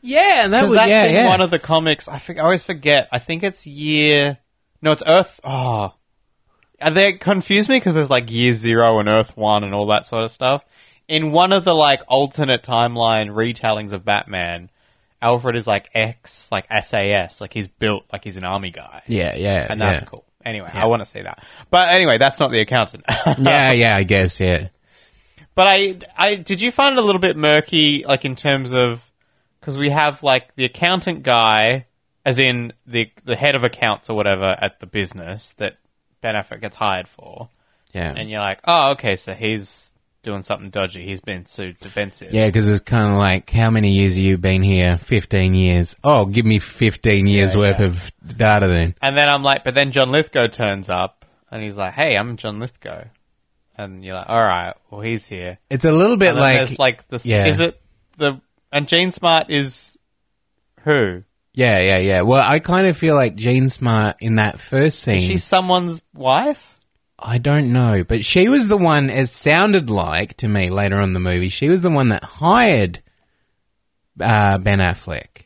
Yeah, 0.00 0.44
and 0.44 0.52
that 0.52 0.60
because 0.60 0.70
would 0.70 0.78
that's 0.78 0.88
yeah, 0.88 1.04
in 1.04 1.14
yeah. 1.14 1.28
one 1.28 1.40
of 1.40 1.50
the 1.50 1.58
comics. 1.58 2.08
I, 2.08 2.18
think, 2.18 2.38
I 2.38 2.42
always 2.42 2.62
forget. 2.62 3.08
I 3.12 3.18
think 3.18 3.42
it's 3.42 3.66
year. 3.66 4.38
No, 4.82 4.92
it's 4.92 5.02
Earth. 5.06 5.40
Oh, 5.42 5.94
Are 6.80 6.90
they 6.90 7.14
confuse 7.14 7.68
me 7.68 7.76
because 7.76 7.94
there's 7.94 8.10
like 8.10 8.30
Year 8.30 8.52
Zero 8.52 8.98
and 8.98 9.08
Earth 9.08 9.36
One 9.36 9.64
and 9.64 9.74
all 9.74 9.86
that 9.86 10.06
sort 10.06 10.24
of 10.24 10.30
stuff. 10.30 10.64
In 11.06 11.32
one 11.32 11.52
of 11.52 11.64
the 11.64 11.74
like 11.74 12.02
alternate 12.08 12.62
timeline 12.62 13.28
retellings 13.30 13.92
of 13.92 14.04
Batman, 14.04 14.70
Alfred 15.20 15.56
is 15.56 15.66
like 15.66 15.88
X, 15.94 16.50
like 16.50 16.66
SAS, 16.82 17.40
like 17.40 17.52
he's 17.52 17.68
built 17.68 18.04
like 18.12 18.24
he's 18.24 18.36
an 18.36 18.44
army 18.44 18.70
guy, 18.70 19.02
yeah, 19.06 19.34
yeah, 19.34 19.66
and 19.70 19.80
yeah. 19.80 19.92
that's 19.92 20.04
cool. 20.04 20.24
Anyway, 20.44 20.68
I 20.70 20.86
want 20.86 21.00
to 21.00 21.06
see 21.06 21.22
that. 21.22 21.42
But 21.70 21.88
anyway, 21.88 22.18
that's 22.18 22.38
not 22.38 22.50
the 22.50 22.60
accountant. 22.60 23.04
yeah, 23.38 23.72
yeah, 23.72 23.96
I 23.96 24.02
guess, 24.02 24.38
yeah. 24.38 24.68
But 25.54 25.66
I, 25.68 25.98
I 26.16 26.34
did 26.34 26.60
you 26.60 26.70
find 26.70 26.98
it 26.98 27.02
a 27.02 27.04
little 27.06 27.20
bit 27.20 27.36
murky, 27.36 28.04
like 28.06 28.24
in 28.24 28.36
terms 28.36 28.74
of 28.74 29.10
because 29.64 29.78
we 29.78 29.90
have 29.90 30.22
like 30.22 30.54
the 30.56 30.64
accountant 30.66 31.22
guy, 31.22 31.86
as 32.24 32.38
in 32.38 32.72
the 32.86 33.10
the 33.24 33.36
head 33.36 33.54
of 33.54 33.64
accounts 33.64 34.10
or 34.10 34.16
whatever 34.16 34.56
at 34.60 34.80
the 34.80 34.86
business 34.86 35.54
that 35.54 35.78
Ben 36.20 36.34
Affleck 36.34 36.60
gets 36.60 36.76
hired 36.76 37.08
for, 37.08 37.48
Yeah. 37.92 38.12
and 38.16 38.28
you're 38.30 38.40
like, 38.40 38.60
oh, 38.64 38.90
okay, 38.92 39.16
so 39.16 39.34
he's 39.34 39.92
doing 40.22 40.40
something 40.42 40.70
dodgy. 40.70 41.04
He's 41.04 41.20
been 41.20 41.44
sued 41.44 41.78
defensive. 41.80 42.32
Yeah, 42.32 42.46
because 42.46 42.66
it's 42.68 42.80
kind 42.80 43.08
of 43.12 43.18
like, 43.18 43.50
how 43.50 43.68
many 43.70 43.90
years 43.90 44.14
have 44.14 44.24
you 44.24 44.38
been 44.38 44.62
here? 44.62 44.96
15 44.96 45.52
years. 45.52 45.94
Oh, 46.02 46.24
give 46.24 46.46
me 46.46 46.58
15 46.58 47.26
years 47.26 47.54
Yeah, 47.54 47.60
worth 47.60 47.80
yeah. 47.80 47.86
of 47.86 48.12
data 48.26 48.66
then. 48.68 48.94
And 49.02 49.16
then 49.18 49.28
I'm 49.28 49.42
like, 49.42 49.64
but 49.64 49.74
then 49.74 49.92
John 49.92 50.10
Lithgow 50.10 50.46
turns 50.46 50.88
up 50.88 51.26
and 51.50 51.62
he's 51.62 51.76
like, 51.76 51.92
hey, 51.92 52.16
I'm 52.16 52.38
John 52.38 52.58
Lithgow, 52.58 53.04
and 53.76 54.02
you're 54.04 54.16
like, 54.16 54.28
all 54.30 54.40
right, 54.42 54.72
well 54.90 55.02
he's 55.02 55.26
here. 55.26 55.58
It's 55.68 55.84
a 55.84 55.92
little 55.92 56.16
bit 56.16 56.34
like, 56.34 56.56
there's 56.56 56.78
like 56.78 57.06
the 57.08 57.20
yeah. 57.22 57.46
is 57.46 57.60
it 57.60 57.78
the 58.16 58.40
and 58.74 58.88
Jane 58.88 59.10
Smart 59.12 59.48
is 59.48 59.96
who? 60.82 61.22
yeah, 61.54 61.78
yeah, 61.78 61.98
yeah. 61.98 62.22
Well, 62.22 62.42
I 62.44 62.58
kind 62.58 62.86
of 62.88 62.96
feel 62.96 63.14
like 63.14 63.36
Jane 63.36 63.68
Smart 63.68 64.16
in 64.20 64.36
that 64.36 64.58
first 64.60 64.98
scene. 64.98 65.18
Is 65.18 65.24
she 65.24 65.38
someone's 65.38 66.02
wife? 66.12 66.74
I 67.16 67.38
don't 67.38 67.72
know, 67.72 68.02
but 68.02 68.24
she 68.24 68.48
was 68.48 68.66
the 68.66 68.76
one. 68.76 69.08
as 69.08 69.30
sounded 69.30 69.88
like 69.88 70.34
to 70.38 70.48
me 70.48 70.68
later 70.68 70.96
on 70.96 71.04
in 71.04 71.12
the 71.12 71.20
movie, 71.20 71.48
she 71.48 71.68
was 71.68 71.80
the 71.80 71.90
one 71.90 72.08
that 72.08 72.24
hired 72.24 73.00
uh, 74.20 74.58
Ben 74.58 74.80
Affleck. 74.80 75.44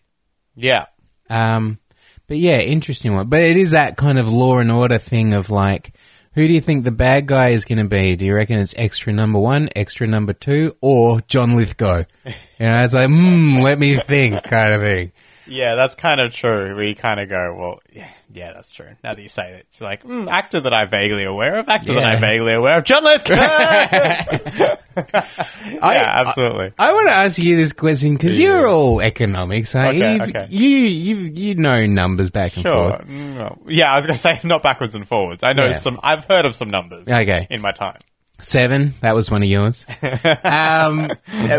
Yeah. 0.57 0.87
Um, 1.29 1.79
but 2.27 2.39
yeah, 2.39 2.61
interesting 2.61 3.15
one. 3.15 3.29
But 3.29 3.43
it 3.43 3.59
is 3.59 3.73
that 3.73 3.99
kind 3.99 4.19
of 4.19 4.27
law 4.27 4.59
and 4.59 4.73
order 4.73 4.99
thing 4.99 5.35
of 5.35 5.51
like, 5.51 5.93
who 6.35 6.47
do 6.47 6.55
you 6.55 6.61
think 6.61 6.85
the 6.85 6.91
bad 6.91 7.27
guy 7.27 7.49
is 7.51 7.65
going 7.65 7.79
to 7.79 7.85
be? 7.85 8.17
Do 8.17 8.25
you 8.25 8.35
reckon 8.35 8.59
it's 8.59 8.75
extra 8.77 9.13
number 9.13 9.39
one, 9.39 9.69
extra 9.75 10.07
number 10.07 10.33
two, 10.33 10.77
or 10.81 11.21
John 11.23 11.57
Lithgow? 11.57 12.05
You 12.25 12.67
know, 12.67 12.83
it's 12.85 12.95
like, 12.95 13.09
hmm, 13.09 13.61
let 13.61 13.79
me 13.79 13.97
think, 13.97 14.43
kind 14.45 14.73
of 14.75 14.81
thing. 14.81 15.13
Yeah, 15.47 15.75
that's 15.75 15.95
kind 15.95 16.21
of 16.21 16.33
true. 16.33 16.77
We 16.77 16.95
kind 16.95 17.21
of 17.21 17.29
go, 17.29 17.55
well, 17.59 17.81
yeah, 17.93 18.11
yeah, 18.33 18.53
that's 18.53 18.73
true. 18.73 18.91
Now 19.03 19.15
that 19.15 19.23
you 19.23 19.29
say 19.29 19.55
it, 19.55 19.67
it's 19.71 19.81
like, 19.81 20.05
mm, 20.05 20.29
actor 20.31 20.61
that 20.61 20.73
I'm 20.75 20.89
vaguely 20.89 21.25
aware 21.25 21.59
of, 21.59 21.69
actor 21.69 21.95
that 21.95 22.01
Yeah. 22.03 22.09
I'm 22.09 22.21
vaguely 22.21 22.53
aware 22.55 22.79
of, 22.79 22.85
John 22.85 23.05
Lithgow. 23.05 23.35
yeah, 24.97 26.23
absolutely. 26.27 26.73
I 26.79 26.93
want 26.93 27.09
to 27.09 27.13
ask 27.15 27.39
you 27.39 27.57
this 27.57 27.73
question 27.73 28.15
because 28.15 28.39
you're 28.39 28.69
all 28.69 29.01
economics, 29.01 29.75
aren't 29.75 29.97
Okay, 29.97 30.15
you? 30.17 30.23
okay. 30.23 30.47
You 30.51 30.69
you 30.69 31.17
you 31.35 31.55
know 31.55 31.87
numbers 31.87 32.31
back 32.31 32.57
and 32.57 32.65
Sure. 32.65 32.91
forth. 32.95 33.07
Mm, 33.09 33.59
Yeah, 33.69 33.93
I 33.93 33.97
was 33.97 34.07
going 34.07 34.15
to 34.17 34.21
say 34.21 34.41
not 34.45 34.63
backwards 34.63 34.95
and 34.95 35.07
forwards. 35.07 35.43
I 35.45 35.53
know 35.53 35.67
Yeah. 35.67 35.73
some. 35.73 36.01
I've 36.03 36.25
heard 36.25 36.45
of 36.47 36.55
some 36.55 36.71
numbers. 36.71 37.07
Okay. 37.09 37.47
In 37.51 37.61
my 37.61 37.73
time. 37.73 37.99
Seven, 38.41 38.95
that 39.01 39.17
was 39.17 39.31
one 39.31 39.43
of 39.43 39.49
yours. 39.49 39.85
um, 40.45 41.11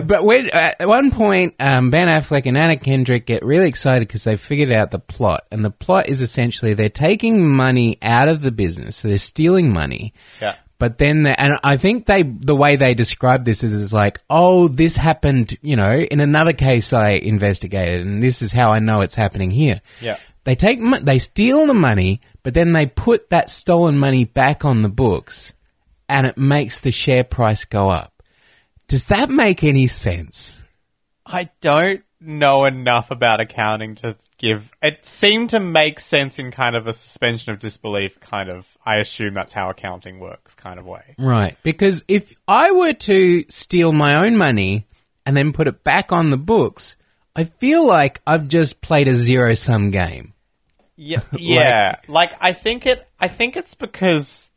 but 0.05 0.23
when, 0.23 0.49
at 0.49 0.87
one 0.87 1.11
point, 1.11 1.55
um, 1.59 1.89
Ben 1.89 2.07
Affleck 2.07 2.45
and 2.45 2.57
Anna 2.57 2.77
Kendrick 2.77 3.25
get 3.25 3.43
really 3.43 3.67
excited 3.67 4.07
because 4.07 4.23
they 4.23 4.37
figured 4.37 4.71
out 4.71 4.91
the 4.91 4.99
plot, 4.99 5.45
and 5.51 5.65
the 5.65 5.71
plot 5.71 6.07
is 6.07 6.21
essentially 6.21 6.73
they're 6.73 6.89
taking 6.89 7.53
money 7.53 7.97
out 8.01 8.29
of 8.29 8.41
the 8.41 8.51
business, 8.51 8.95
so 8.95 9.09
they're 9.09 9.17
stealing 9.17 9.73
money. 9.73 10.13
Yeah. 10.41 10.55
But 10.77 10.97
then, 10.97 11.23
they, 11.23 11.35
and 11.35 11.59
I 11.61 11.75
think 11.75 12.05
they, 12.05 12.23
the 12.23 12.55
way 12.55 12.77
they 12.77 12.93
describe 12.93 13.43
this 13.43 13.61
is, 13.63 13.73
is 13.73 13.91
like, 13.91 14.21
oh, 14.29 14.69
this 14.69 14.95
happened, 14.95 15.57
you 15.61 15.75
know, 15.75 15.93
in 15.93 16.21
another 16.21 16.53
case 16.53 16.93
I 16.93 17.09
investigated, 17.09 18.07
and 18.07 18.23
this 18.23 18.41
is 18.41 18.53
how 18.53 18.71
I 18.71 18.79
know 18.79 19.01
it's 19.01 19.15
happening 19.15 19.51
here. 19.51 19.81
Yeah. 19.99 20.15
They 20.45 20.55
take, 20.55 20.79
they 21.01 21.19
steal 21.19 21.67
the 21.67 21.73
money, 21.73 22.21
but 22.43 22.53
then 22.53 22.71
they 22.71 22.85
put 22.85 23.29
that 23.31 23.51
stolen 23.51 23.99
money 23.99 24.23
back 24.23 24.63
on 24.63 24.81
the 24.81 24.89
books, 24.89 25.53
and 26.09 26.27
it 26.27 26.37
makes 26.37 26.79
the 26.79 26.91
share 26.91 27.23
price 27.23 27.63
go 27.63 27.89
up. 27.89 28.23
Does 28.87 29.05
that 29.05 29.29
make 29.29 29.63
any 29.63 29.87
sense? 29.87 30.63
I 31.25 31.51
don't 31.61 32.01
know 32.19 32.65
enough 32.65 33.11
about 33.11 33.39
accounting 33.39 33.95
to 33.95 34.15
give. 34.37 34.71
It 34.81 35.05
seemed 35.05 35.51
to 35.51 35.59
make 35.59 35.99
sense 35.99 36.39
in 36.39 36.51
kind 36.51 36.75
of 36.75 36.87
a 36.87 36.93
suspension 36.93 37.53
of 37.53 37.59
disbelief 37.59 38.19
kind 38.19 38.49
of. 38.49 38.77
I 38.83 38.97
assume 38.97 39.35
that's 39.35 39.53
how 39.53 39.69
accounting 39.69 40.19
works, 40.19 40.55
kind 40.55 40.79
of 40.79 40.85
way. 40.85 41.15
Right. 41.17 41.55
Because 41.63 42.03
if 42.07 42.33
I 42.47 42.71
were 42.71 42.93
to 42.93 43.45
steal 43.47 43.91
my 43.93 44.15
own 44.15 44.37
money 44.37 44.87
and 45.25 45.37
then 45.37 45.53
put 45.53 45.67
it 45.67 45.83
back 45.83 46.11
on 46.11 46.31
the 46.31 46.37
books, 46.37 46.97
I 47.35 47.43
feel 47.43 47.87
like 47.87 48.21
I've 48.25 48.47
just 48.47 48.81
played 48.81 49.07
a 49.07 49.13
zero 49.13 49.53
sum 49.53 49.91
game. 49.91 50.33
Yeah, 50.95 51.21
yeah. 51.31 51.95
like 52.07 52.33
I 52.41 52.53
think 52.53 52.85
it. 52.85 53.07
I 53.19 53.27
think 53.29 53.55
it's 53.55 53.75
because 53.75 54.51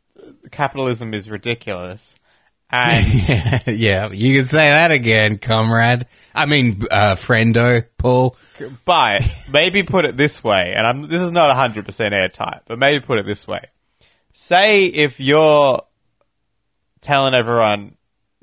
capitalism 0.51 1.13
is 1.13 1.29
ridiculous, 1.29 2.15
and 2.69 3.05
yeah, 3.29 3.59
yeah, 3.67 4.11
you 4.11 4.35
can 4.39 4.45
say 4.47 4.69
that 4.69 4.91
again, 4.91 5.37
comrade. 5.37 6.05
I 6.33 6.45
mean, 6.47 6.81
uh, 6.89 7.15
friendo, 7.15 7.85
Paul. 7.97 8.35
but 8.85 9.21
maybe 9.51 9.83
put 9.83 10.05
it 10.05 10.17
this 10.17 10.43
way, 10.43 10.73
and 10.75 10.87
I'm, 10.87 11.07
this 11.07 11.21
is 11.21 11.31
not 11.31 11.55
hundred 11.55 11.85
percent 11.85 12.15
airtight, 12.15 12.61
but 12.65 12.79
maybe 12.79 13.03
put 13.05 13.19
it 13.19 13.25
this 13.25 13.47
way: 13.47 13.65
say 14.31 14.85
if 14.85 15.19
you're 15.19 15.81
telling 17.01 17.35
everyone 17.35 17.95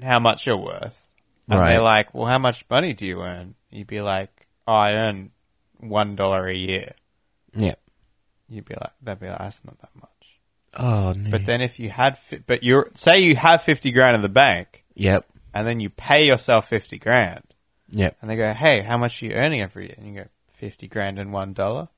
how 0.02 0.18
much 0.20 0.46
you're 0.46 0.56
worth, 0.56 1.00
and 1.48 1.58
Right. 1.58 1.70
they're 1.70 1.82
like, 1.82 2.14
"Well, 2.14 2.26
how 2.26 2.38
much 2.38 2.64
money 2.70 2.92
do 2.92 3.06
you 3.06 3.20
earn?" 3.22 3.54
You'd 3.70 3.86
be 3.88 4.00
like, 4.00 4.46
oh, 4.68 4.72
"I 4.72 4.92
earn 4.92 5.30
one 5.78 6.14
dollar 6.14 6.46
a 6.46 6.54
year." 6.54 6.94
Yeah. 7.54 7.74
You'd 8.48 8.64
be 8.66 8.74
like, 8.74 8.92
"They'd 9.02 9.18
be 9.18 9.28
like, 9.28 9.38
that's 9.38 9.60
not 9.64 9.78
that 9.80 9.90
much." 9.96 10.09
Oh, 10.76 11.12
no. 11.12 11.30
But 11.30 11.46
then 11.46 11.60
if 11.60 11.78
you 11.80 11.90
had, 11.90 12.16
fi- 12.18 12.42
but 12.46 12.62
you're 12.62 12.90
say 12.94 13.18
you 13.20 13.34
have 13.36 13.62
fifty 13.62 13.90
grand 13.90 14.14
in 14.14 14.22
the 14.22 14.28
bank, 14.28 14.84
yep. 14.94 15.26
and 15.52 15.66
then 15.66 15.80
you 15.80 15.90
pay 15.90 16.26
yourself 16.26 16.68
fifty 16.68 16.98
grand, 16.98 17.42
Yep. 17.90 18.16
and 18.20 18.30
they 18.30 18.36
go, 18.36 18.52
"Hey, 18.52 18.80
how 18.80 18.96
much 18.96 19.20
are 19.22 19.26
you 19.26 19.32
earning 19.32 19.60
every 19.62 19.86
year?" 19.86 19.94
And 19.98 20.06
you 20.06 20.14
go, 20.22 20.28
50 20.54 20.86
grand 20.88 21.18
and 21.18 21.32
one 21.32 21.52
dollar 21.54 21.88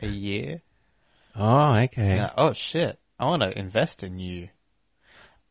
a 0.00 0.06
year." 0.06 0.62
Oh, 1.36 1.74
okay. 1.74 2.16
Yeah, 2.16 2.30
oh 2.36 2.52
shit! 2.54 2.98
I 3.18 3.26
want 3.26 3.42
to 3.42 3.56
invest 3.58 4.02
in 4.02 4.18
you. 4.18 4.48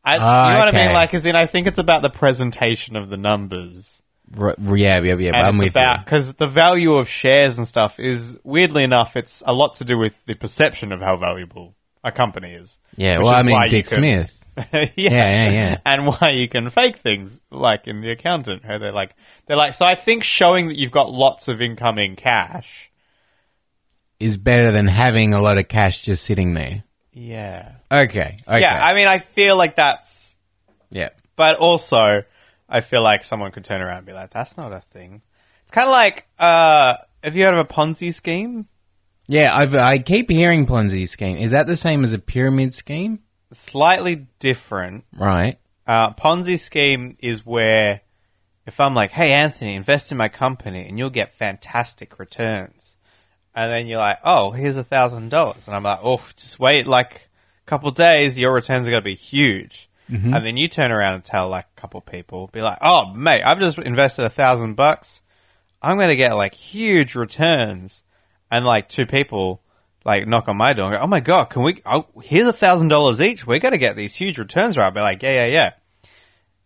I, 0.04 0.18
Ah, 0.20 0.48
you 0.48 0.54
know 0.54 0.58
what 0.64 0.74
I 0.74 0.84
mean? 0.84 0.92
Like, 0.92 1.14
as 1.14 1.24
in, 1.26 1.36
I 1.36 1.46
think 1.46 1.68
it's 1.68 1.78
about 1.78 2.02
the 2.02 2.10
presentation 2.10 2.96
of 2.96 3.08
the 3.10 3.16
numbers, 3.16 4.02
R- 4.36 4.56
yeah, 4.74 4.98
yeah, 5.00 5.14
yeah. 5.14 5.28
and 5.28 5.36
I'm 5.36 5.54
it's 5.54 5.62
with 5.64 5.72
about 5.74 6.04
because 6.04 6.34
the 6.34 6.48
value 6.48 6.94
of 6.94 7.08
shares 7.08 7.58
and 7.58 7.68
stuff 7.68 8.00
is 8.00 8.36
weirdly 8.42 8.82
enough, 8.82 9.14
it's 9.16 9.42
a 9.46 9.52
lot 9.52 9.76
to 9.76 9.84
do 9.84 9.96
with 9.96 10.16
the 10.26 10.34
perception 10.34 10.90
of 10.90 11.00
how 11.00 11.16
valuable 11.16 11.76
a 12.04 12.12
company 12.12 12.52
is. 12.52 12.78
Yeah, 12.96 13.18
well, 13.18 13.28
is 13.28 13.34
I 13.34 13.42
mean, 13.42 13.68
Dick 13.70 13.86
can- 13.86 13.98
Smith. 13.98 14.38
yeah. 14.72 14.88
yeah, 14.96 15.50
yeah. 15.50 15.76
And 15.86 16.06
why 16.06 16.30
you 16.30 16.46
can 16.46 16.68
fake 16.68 16.98
things 16.98 17.40
like 17.50 17.86
in 17.86 18.02
the 18.02 18.10
accountant, 18.10 18.64
how 18.64 18.76
they're 18.76 18.92
like 18.92 19.14
they're 19.46 19.56
like 19.56 19.72
so 19.72 19.86
I 19.86 19.94
think 19.94 20.24
showing 20.24 20.68
that 20.68 20.76
you've 20.76 20.90
got 20.90 21.10
lots 21.10 21.48
of 21.48 21.62
incoming 21.62 22.16
cash. 22.16 22.90
Is 24.20 24.36
better 24.36 24.70
than 24.70 24.86
having 24.86 25.32
a 25.34 25.40
lot 25.40 25.58
of 25.58 25.68
cash 25.68 26.02
just 26.02 26.24
sitting 26.24 26.54
there. 26.54 26.84
Yeah. 27.12 27.72
Okay. 27.90 28.36
Okay. 28.46 28.60
Yeah, 28.60 28.84
I 28.84 28.92
mean 28.92 29.08
I 29.08 29.18
feel 29.20 29.56
like 29.56 29.74
that's 29.74 30.36
yeah. 30.90 31.08
but 31.34 31.56
also 31.56 32.22
I 32.68 32.80
feel 32.82 33.02
like 33.02 33.24
someone 33.24 33.52
could 33.52 33.64
turn 33.64 33.80
around 33.80 33.98
and 33.98 34.06
be 34.06 34.12
like, 34.12 34.30
That's 34.30 34.58
not 34.58 34.72
a 34.72 34.80
thing. 34.80 35.22
It's 35.62 35.70
kinda 35.72 35.90
like 35.90 36.26
uh 36.38 36.96
have 37.24 37.36
you 37.36 37.44
heard 37.44 37.54
of 37.54 37.60
a 37.60 37.64
Ponzi 37.64 38.12
scheme? 38.12 38.66
Yeah, 39.28 39.56
I've, 39.56 39.74
I 39.74 39.98
keep 39.98 40.30
hearing 40.30 40.66
Ponzi 40.66 41.08
scheme. 41.08 41.36
Is 41.36 41.52
that 41.52 41.66
the 41.66 41.76
same 41.76 42.04
as 42.04 42.12
a 42.12 42.18
pyramid 42.18 42.74
scheme? 42.74 43.20
Slightly 43.52 44.26
different. 44.38 45.04
Right. 45.16 45.58
Uh, 45.86 46.12
Ponzi 46.14 46.58
scheme 46.58 47.16
is 47.20 47.46
where 47.46 48.00
if 48.66 48.78
I'm 48.80 48.94
like, 48.94 49.12
hey, 49.12 49.32
Anthony, 49.32 49.74
invest 49.74 50.12
in 50.12 50.18
my 50.18 50.28
company 50.28 50.88
and 50.88 50.98
you'll 50.98 51.10
get 51.10 51.34
fantastic 51.34 52.18
returns. 52.18 52.96
And 53.54 53.70
then 53.70 53.86
you're 53.86 53.98
like, 53.98 54.18
oh, 54.24 54.52
here's 54.52 54.76
a 54.76 54.84
thousand 54.84 55.28
dollars. 55.28 55.66
And 55.66 55.76
I'm 55.76 55.82
like, 55.82 56.00
oh, 56.02 56.20
just 56.36 56.58
wait 56.58 56.86
like 56.86 57.28
a 57.66 57.66
couple 57.66 57.90
days, 57.90 58.38
your 58.38 58.52
returns 58.52 58.86
are 58.86 58.90
going 58.90 59.02
to 59.02 59.04
be 59.04 59.14
huge. 59.14 59.88
And 60.34 60.44
then 60.46 60.56
you 60.56 60.68
turn 60.68 60.90
around 60.92 61.14
and 61.14 61.24
tell 61.24 61.48
like 61.48 61.66
a 61.76 61.80
couple 61.80 62.00
people, 62.00 62.48
be 62.52 62.60
like, 62.62 62.78
oh, 62.82 63.12
mate, 63.14 63.42
I've 63.42 63.58
just 63.58 63.78
invested 63.78 64.24
a 64.24 64.30
thousand 64.30 64.74
bucks. 64.74 65.20
I'm 65.80 65.96
going 65.96 66.08
to 66.08 66.16
get 66.16 66.34
like 66.34 66.54
huge 66.54 67.14
returns. 67.14 68.02
And 68.52 68.66
like 68.66 68.88
two 68.88 69.06
people 69.06 69.62
like 70.04 70.28
knock 70.28 70.46
on 70.46 70.58
my 70.58 70.74
door 70.74 70.88
and 70.88 70.98
go, 70.98 71.02
oh 71.02 71.06
my 71.06 71.20
God, 71.20 71.46
can 71.46 71.62
we, 71.62 71.80
oh, 71.86 72.06
here's 72.22 72.46
a 72.46 72.52
thousand 72.52 72.88
dollars 72.88 73.22
each. 73.22 73.46
We're 73.46 73.58
going 73.58 73.72
to 73.72 73.78
get 73.78 73.96
these 73.96 74.14
huge 74.14 74.38
returns, 74.38 74.76
right? 74.76 74.84
I'll 74.84 74.90
be 74.90 75.00
like, 75.00 75.22
yeah, 75.22 75.46
yeah, 75.46 75.52
yeah. 75.52 75.72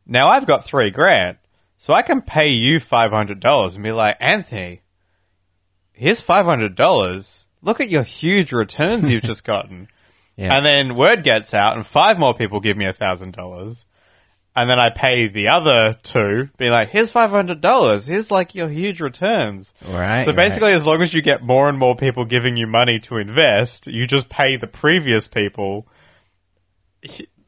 Now 0.05 0.29
I've 0.29 0.46
got 0.46 0.64
three 0.64 0.90
grand, 0.90 1.38
so 1.79 1.94
I 1.94 2.03
can 2.03 2.22
pay 2.22 2.49
you 2.49 2.81
five 2.81 3.12
hundred 3.12 3.40
dollars 3.40 3.75
and 3.75 3.85
be 3.85 3.92
like, 3.92 4.16
Anthony, 4.20 4.83
here's 5.92 6.20
five 6.20 6.44
hundred 6.44 6.75
dollars. 6.75 7.46
Look 7.62 7.81
at 7.81 7.88
your 7.88 8.03
huge 8.03 8.53
returns 8.53 9.11
you've 9.11 9.22
just 9.25 9.44
gotten. 9.44 9.88
Yeah. 10.37 10.57
And 10.57 10.66
then 10.66 10.96
word 10.96 11.22
gets 11.22 11.55
out, 11.55 11.77
and 11.77 11.87
five 11.87 12.18
more 12.18 12.35
people 12.35 12.61
give 12.61 12.77
me 12.77 12.85
a 12.85 12.92
thousand 12.92 13.33
dollars. 13.33 13.85
And 14.56 14.70
then 14.70 14.78
I 14.80 14.88
pay 14.88 15.28
the 15.28 15.48
other 15.48 15.98
two, 16.02 16.48
being 16.56 16.70
like, 16.72 16.88
here's 16.88 17.10
five 17.10 17.28
hundred 17.30 17.60
dollars. 17.60 18.06
Here's 18.06 18.30
like 18.30 18.54
your 18.54 18.68
huge 18.70 19.02
returns. 19.02 19.74
Right, 19.86 20.22
So 20.22 20.28
right. 20.30 20.36
basically, 20.36 20.72
as 20.72 20.86
long 20.86 21.02
as 21.02 21.12
you 21.12 21.20
get 21.20 21.42
more 21.42 21.68
and 21.68 21.78
more 21.78 21.94
people 21.94 22.24
giving 22.24 22.56
you 22.56 22.66
money 22.66 22.98
to 23.00 23.18
invest, 23.18 23.86
you 23.86 24.06
just 24.06 24.30
pay 24.30 24.56
the 24.56 24.66
previous 24.66 25.28
people 25.28 25.86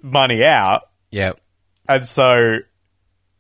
money 0.02 0.44
out, 0.44 0.82
Yep. 1.10 1.40
and 1.88 2.06
so 2.06 2.58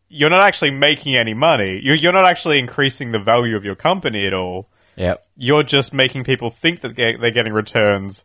you're 0.08 0.30
not 0.30 0.40
actually 0.40 0.70
making 0.70 1.14
any 1.16 1.34
money. 1.34 1.78
You're, 1.82 1.96
you're 1.96 2.12
not 2.12 2.24
actually 2.24 2.58
increasing 2.58 3.12
the 3.12 3.18
value 3.18 3.56
of 3.56 3.64
your 3.64 3.74
company 3.76 4.26
at 4.26 4.32
all. 4.34 4.70
Yep. 4.96 5.24
You're 5.36 5.62
just 5.62 5.92
making 5.92 6.24
people 6.24 6.50
think 6.50 6.80
that 6.80 6.96
they're 6.96 7.30
getting 7.30 7.52
returns 7.52 8.24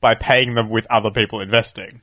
by 0.00 0.14
paying 0.14 0.54
them 0.54 0.70
with 0.70 0.86
other 0.90 1.10
people 1.10 1.40
investing. 1.40 2.00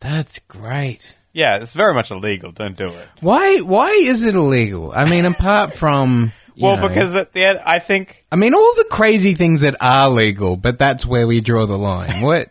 That's 0.00 0.40
great. 0.40 1.14
Yeah, 1.36 1.58
it's 1.58 1.74
very 1.74 1.92
much 1.92 2.10
illegal. 2.10 2.50
Don't 2.50 2.78
do 2.78 2.88
it. 2.88 3.08
Why? 3.20 3.58
Why 3.60 3.90
is 3.90 4.24
it 4.24 4.34
illegal? 4.34 4.90
I 4.96 5.04
mean, 5.04 5.26
apart 5.26 5.74
from 5.74 6.32
Well, 6.58 6.78
know- 6.78 6.88
because 6.88 7.14
at 7.14 7.34
the 7.34 7.44
end, 7.44 7.60
I 7.62 7.78
think 7.78 8.24
I 8.32 8.36
mean, 8.36 8.54
all 8.54 8.74
the 8.76 8.86
crazy 8.90 9.34
things 9.34 9.60
that 9.60 9.76
are 9.82 10.08
legal, 10.08 10.56
but 10.56 10.78
that's 10.78 11.04
where 11.04 11.26
we 11.26 11.42
draw 11.42 11.66
the 11.66 11.76
line. 11.76 12.22
What? 12.22 12.48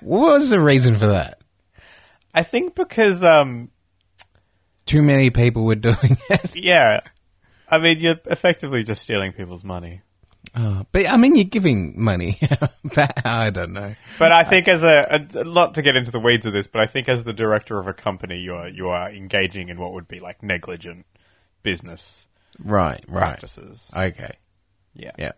what 0.00 0.38
was 0.38 0.48
the 0.48 0.58
reason 0.60 0.96
for 0.96 1.08
that? 1.08 1.42
I 2.32 2.42
think 2.42 2.74
because 2.74 3.22
um 3.22 3.68
Too 4.86 5.02
many 5.02 5.28
people 5.28 5.64
were 5.66 5.74
doing 5.74 6.16
it. 6.30 6.56
yeah, 6.56 7.00
I 7.68 7.76
mean 7.78 8.00
you're 8.00 8.20
effectively 8.24 8.82
just 8.82 9.02
stealing 9.02 9.32
people's 9.32 9.62
money. 9.62 10.00
Oh, 10.56 10.84
but 10.90 11.08
I 11.08 11.16
mean, 11.16 11.36
you're 11.36 11.44
giving 11.44 11.94
money. 12.02 12.38
I 13.24 13.50
don't 13.50 13.72
know. 13.72 13.94
But 14.18 14.32
I 14.32 14.40
uh, 14.42 14.44
think 14.44 14.66
as 14.68 14.82
a, 14.82 15.26
a 15.32 15.44
not 15.44 15.74
to 15.74 15.82
get 15.82 15.96
into 15.96 16.10
the 16.10 16.18
weeds 16.18 16.44
of 16.46 16.52
this, 16.52 16.66
but 16.66 16.80
I 16.80 16.86
think 16.86 17.08
as 17.08 17.22
the 17.24 17.32
director 17.32 17.78
of 17.78 17.86
a 17.86 17.94
company, 17.94 18.38
you 18.40 18.54
are 18.54 18.68
you 18.68 18.88
are 18.88 19.10
engaging 19.10 19.68
in 19.68 19.78
what 19.78 19.92
would 19.92 20.08
be 20.08 20.18
like 20.18 20.42
negligent 20.42 21.06
business 21.62 22.26
Right, 22.58 23.04
right. 23.08 23.20
practices. 23.20 23.90
Okay. 23.96 24.32
Yeah. 24.94 25.12
Yeah. 25.18 25.32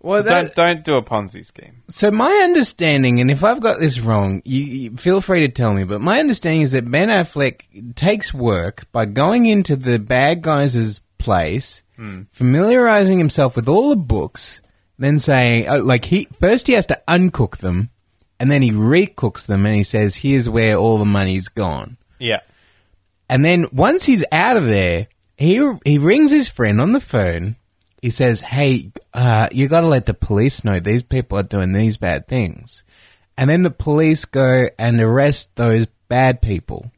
Well, 0.00 0.22
So 0.22 0.28
don't 0.28 0.54
don't 0.54 0.84
do 0.84 0.96
a 0.96 1.02
Ponzi 1.02 1.44
scheme. 1.44 1.82
So 1.88 2.10
my 2.10 2.30
understanding, 2.44 3.20
and 3.20 3.30
if 3.30 3.42
I've 3.42 3.60
got 3.60 3.80
this 3.80 3.98
wrong, 4.00 4.42
you, 4.44 4.60
you 4.60 4.96
feel 4.98 5.22
free 5.22 5.40
to 5.40 5.48
tell 5.48 5.72
me. 5.72 5.84
But 5.84 6.02
my 6.02 6.20
understanding 6.20 6.60
is 6.60 6.72
that 6.72 6.90
Ben 6.90 7.08
Affleck 7.08 7.94
takes 7.94 8.34
work 8.34 8.90
by 8.92 9.06
going 9.06 9.46
into 9.46 9.76
the 9.76 9.98
bad 9.98 10.42
guys' 10.42 11.00
place, 11.24 11.82
familiarizing 12.30 13.18
himself 13.18 13.56
with 13.56 13.68
all 13.68 13.90
the 13.90 13.96
books, 13.96 14.60
then 14.98 15.18
saying, 15.18 15.66
oh, 15.68 15.78
like 15.78 16.04
he 16.04 16.28
first 16.38 16.66
he 16.66 16.74
has 16.74 16.86
to 16.86 17.02
uncook 17.08 17.56
them, 17.56 17.90
and 18.38 18.50
then 18.50 18.62
he 18.62 18.70
recooks 18.70 19.46
them, 19.46 19.66
and 19.66 19.74
he 19.74 19.82
says, 19.82 20.14
"Here's 20.16 20.48
where 20.48 20.76
all 20.76 20.98
the 20.98 21.04
money's 21.04 21.48
gone." 21.48 21.96
Yeah. 22.18 22.40
And 23.28 23.44
then 23.44 23.66
once 23.72 24.04
he's 24.04 24.24
out 24.30 24.56
of 24.56 24.66
there, 24.66 25.08
he 25.36 25.72
he 25.84 25.98
rings 25.98 26.30
his 26.30 26.48
friend 26.48 26.80
on 26.80 26.92
the 26.92 27.00
phone. 27.00 27.56
He 28.02 28.10
says, 28.10 28.42
"Hey, 28.42 28.92
uh, 29.14 29.48
you 29.50 29.68
got 29.68 29.80
to 29.80 29.88
let 29.88 30.06
the 30.06 30.14
police 30.14 30.62
know 30.62 30.78
these 30.78 31.02
people 31.02 31.38
are 31.38 31.42
doing 31.42 31.72
these 31.72 31.96
bad 31.96 32.28
things." 32.28 32.84
And 33.36 33.50
then 33.50 33.62
the 33.62 33.70
police 33.70 34.26
go 34.26 34.68
and 34.78 35.00
arrest 35.00 35.56
those 35.56 35.86
bad 36.08 36.40
people. 36.40 36.92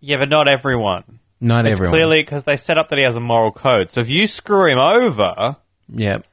Yeah, 0.00 0.16
but 0.16 0.30
not 0.30 0.48
everyone. 0.48 1.20
Not 1.42 1.66
It's 1.66 1.72
everyone. 1.72 1.92
clearly 1.92 2.22
because 2.22 2.44
they 2.44 2.56
set 2.56 2.78
up 2.78 2.88
that 2.90 2.98
he 2.98 3.04
has 3.04 3.16
a 3.16 3.20
moral 3.20 3.52
code. 3.52 3.90
So 3.90 4.00
if 4.00 4.08
you 4.08 4.26
screw 4.26 4.70
him 4.70 4.78
over, 4.78 5.56
Yep. 5.92 6.24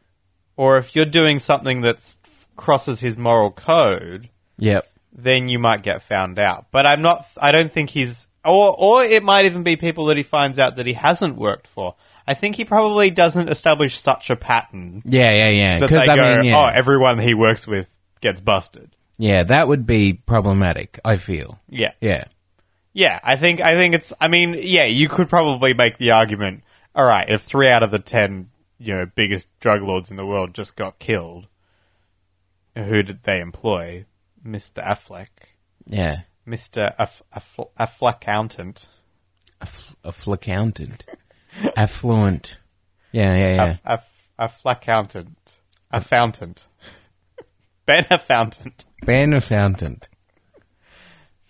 or 0.55 0.77
if 0.77 0.95
you're 0.95 1.05
doing 1.05 1.39
something 1.39 1.81
that 1.81 2.15
crosses 2.55 2.99
his 2.99 3.17
moral 3.17 3.51
code, 3.51 4.29
Yep. 4.59 4.87
then 5.11 5.49
you 5.49 5.57
might 5.59 5.81
get 5.81 6.03
found 6.03 6.37
out. 6.39 6.67
But 6.71 6.85
I'm 6.85 7.01
not. 7.01 7.25
I 7.41 7.51
don't 7.51 7.71
think 7.71 7.89
he's. 7.89 8.27
Or 8.45 8.73
or 8.77 9.03
it 9.03 9.21
might 9.23 9.45
even 9.45 9.63
be 9.63 9.75
people 9.75 10.05
that 10.05 10.17
he 10.17 10.23
finds 10.23 10.59
out 10.59 10.77
that 10.77 10.85
he 10.85 10.93
hasn't 10.93 11.35
worked 11.37 11.67
for. 11.67 11.95
I 12.27 12.35
think 12.35 12.55
he 12.55 12.63
probably 12.63 13.09
doesn't 13.09 13.49
establish 13.49 13.97
such 13.99 14.29
a 14.29 14.35
pattern 14.35 15.01
Yeah, 15.03 15.31
yeah, 15.33 15.49
yeah. 15.49 15.79
that 15.79 15.89
Because 15.89 16.07
I 16.07 16.15
go, 16.15 16.35
mean, 16.35 16.43
yeah, 16.51 16.57
oh, 16.57 16.65
everyone 16.67 17.17
he 17.17 17.33
works 17.33 17.65
with 17.67 17.89
gets 18.21 18.39
busted. 18.39 18.95
yeah, 19.17 19.41
that 19.43 19.67
would 19.67 19.85
be 19.87 20.13
problematic. 20.13 20.99
I 21.03 21.17
feel. 21.17 21.59
Yeah, 21.67 21.91
Yeah. 21.99 22.25
Yeah. 22.99 23.19
I 23.23 23.35
think 23.38 23.62
I 23.62 23.73
think 23.75 23.95
it's. 23.95 24.12
I 24.19 24.27
mean, 24.27 24.55
yeah. 24.57 24.85
You 24.85 25.07
could 25.09 25.29
probably 25.29 25.73
make 25.73 25.97
the 25.97 26.12
argument. 26.12 26.63
All 26.95 27.05
right, 27.05 27.29
if 27.29 27.41
three 27.43 27.67
out 27.69 27.83
of 27.83 27.91
the 27.91 27.99
ten, 27.99 28.49
you 28.77 28.93
know, 28.95 29.05
biggest 29.05 29.47
drug 29.59 29.81
lords 29.81 30.12
in 30.12 30.17
the 30.17 30.25
world 30.25 30.53
just 30.53 30.75
got 30.75 30.99
killed, 30.99 31.47
who 32.75 33.03
did 33.03 33.23
they 33.23 33.39
employ? 33.39 34.05
Mister 34.43 34.81
Affleck, 34.81 35.27
Yeah. 35.85 36.21
Mister 36.45 36.93
Aff- 36.97 37.21
Aff- 37.33 37.59
Affleccountant. 37.79 38.88
Aff- 39.62 39.95
affluent. 40.03 41.05
Affluent. 41.75 42.57
Yeah, 43.12 43.35
yeah, 43.35 43.55
yeah. 43.55 43.77
A, 43.85 43.93
a, 43.93 44.01
a 44.45 44.47
flaccountant. 44.47 45.35
A 45.91 45.99
fountain. 46.01 46.55
ben 47.85 48.05
a 48.09 48.17
fountain. 48.19 48.73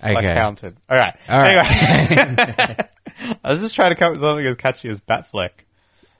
Okay. 0.04 0.40
All 0.40 0.56
right. 0.90 1.16
All 1.28 1.38
right. 1.38 2.12
Anyway. 2.12 2.78
I 3.44 3.50
was 3.50 3.62
just 3.62 3.76
trying 3.76 3.92
to 3.92 3.96
come 3.96 4.08
up 4.08 4.12
with 4.14 4.22
something 4.22 4.46
as 4.46 4.56
catchy 4.56 4.90
as 4.90 5.02
Batfleck. 5.02 5.52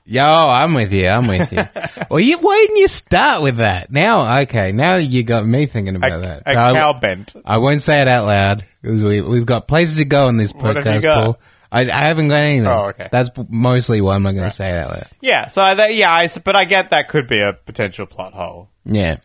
Yo, 0.04 0.24
I'm 0.24 0.74
with 0.74 0.92
you. 0.92 1.06
I'm 1.08 1.28
with 1.28 1.52
you. 1.52 1.68
well, 2.10 2.20
you, 2.20 2.38
why 2.38 2.58
didn't 2.66 2.78
you 2.78 2.88
start 2.88 3.42
with 3.42 3.58
that? 3.58 3.92
Now, 3.92 4.40
okay, 4.40 4.72
now 4.72 4.96
you 4.96 5.22
got 5.22 5.46
me 5.46 5.66
thinking 5.66 5.94
A, 5.94 5.98
about 5.98 6.22
that. 6.22 6.42
a 6.46 6.50
I, 6.50 6.72
cow 6.72 6.92
bent. 6.94 7.34
I 7.44 7.58
won't 7.58 7.80
say 7.80 8.00
it 8.02 8.08
out 8.08 8.26
loud 8.26 8.66
because 8.82 9.02
we, 9.02 9.20
we've 9.20 9.46
got 9.46 9.68
places 9.68 9.98
to 9.98 10.04
go 10.04 10.28
in 10.28 10.36
this 10.36 10.52
What 10.52 10.76
have 10.76 10.84
you 10.84 11.08
podcast. 11.08 11.14
Paul. 11.14 11.40
I, 11.72 11.82
I 11.82 11.92
haven't 12.06 12.28
got 12.28 12.42
anything. 12.42 12.66
Oh, 12.66 12.86
okay. 12.86 13.08
That's 13.12 13.30
mostly 13.48 14.00
why 14.00 14.16
I'm 14.16 14.24
not 14.24 14.32
going 14.32 14.50
to 14.50 14.50
say 14.50 14.70
it 14.70 14.78
out 14.78 14.90
loud. 14.90 15.06
Yeah, 15.20 15.46
so 15.46 15.62
I, 15.62 15.74
that, 15.74 15.94
yeah, 15.94 16.12
I 16.12 16.28
but 16.44 16.56
I 16.56 16.64
get 16.64 16.90
that 16.90 17.08
could 17.08 17.28
be 17.28 17.40
a 17.40 17.52
potential 17.52 18.06
plot 18.06 18.32
hole. 18.32 18.68
Yeah. 18.84 19.18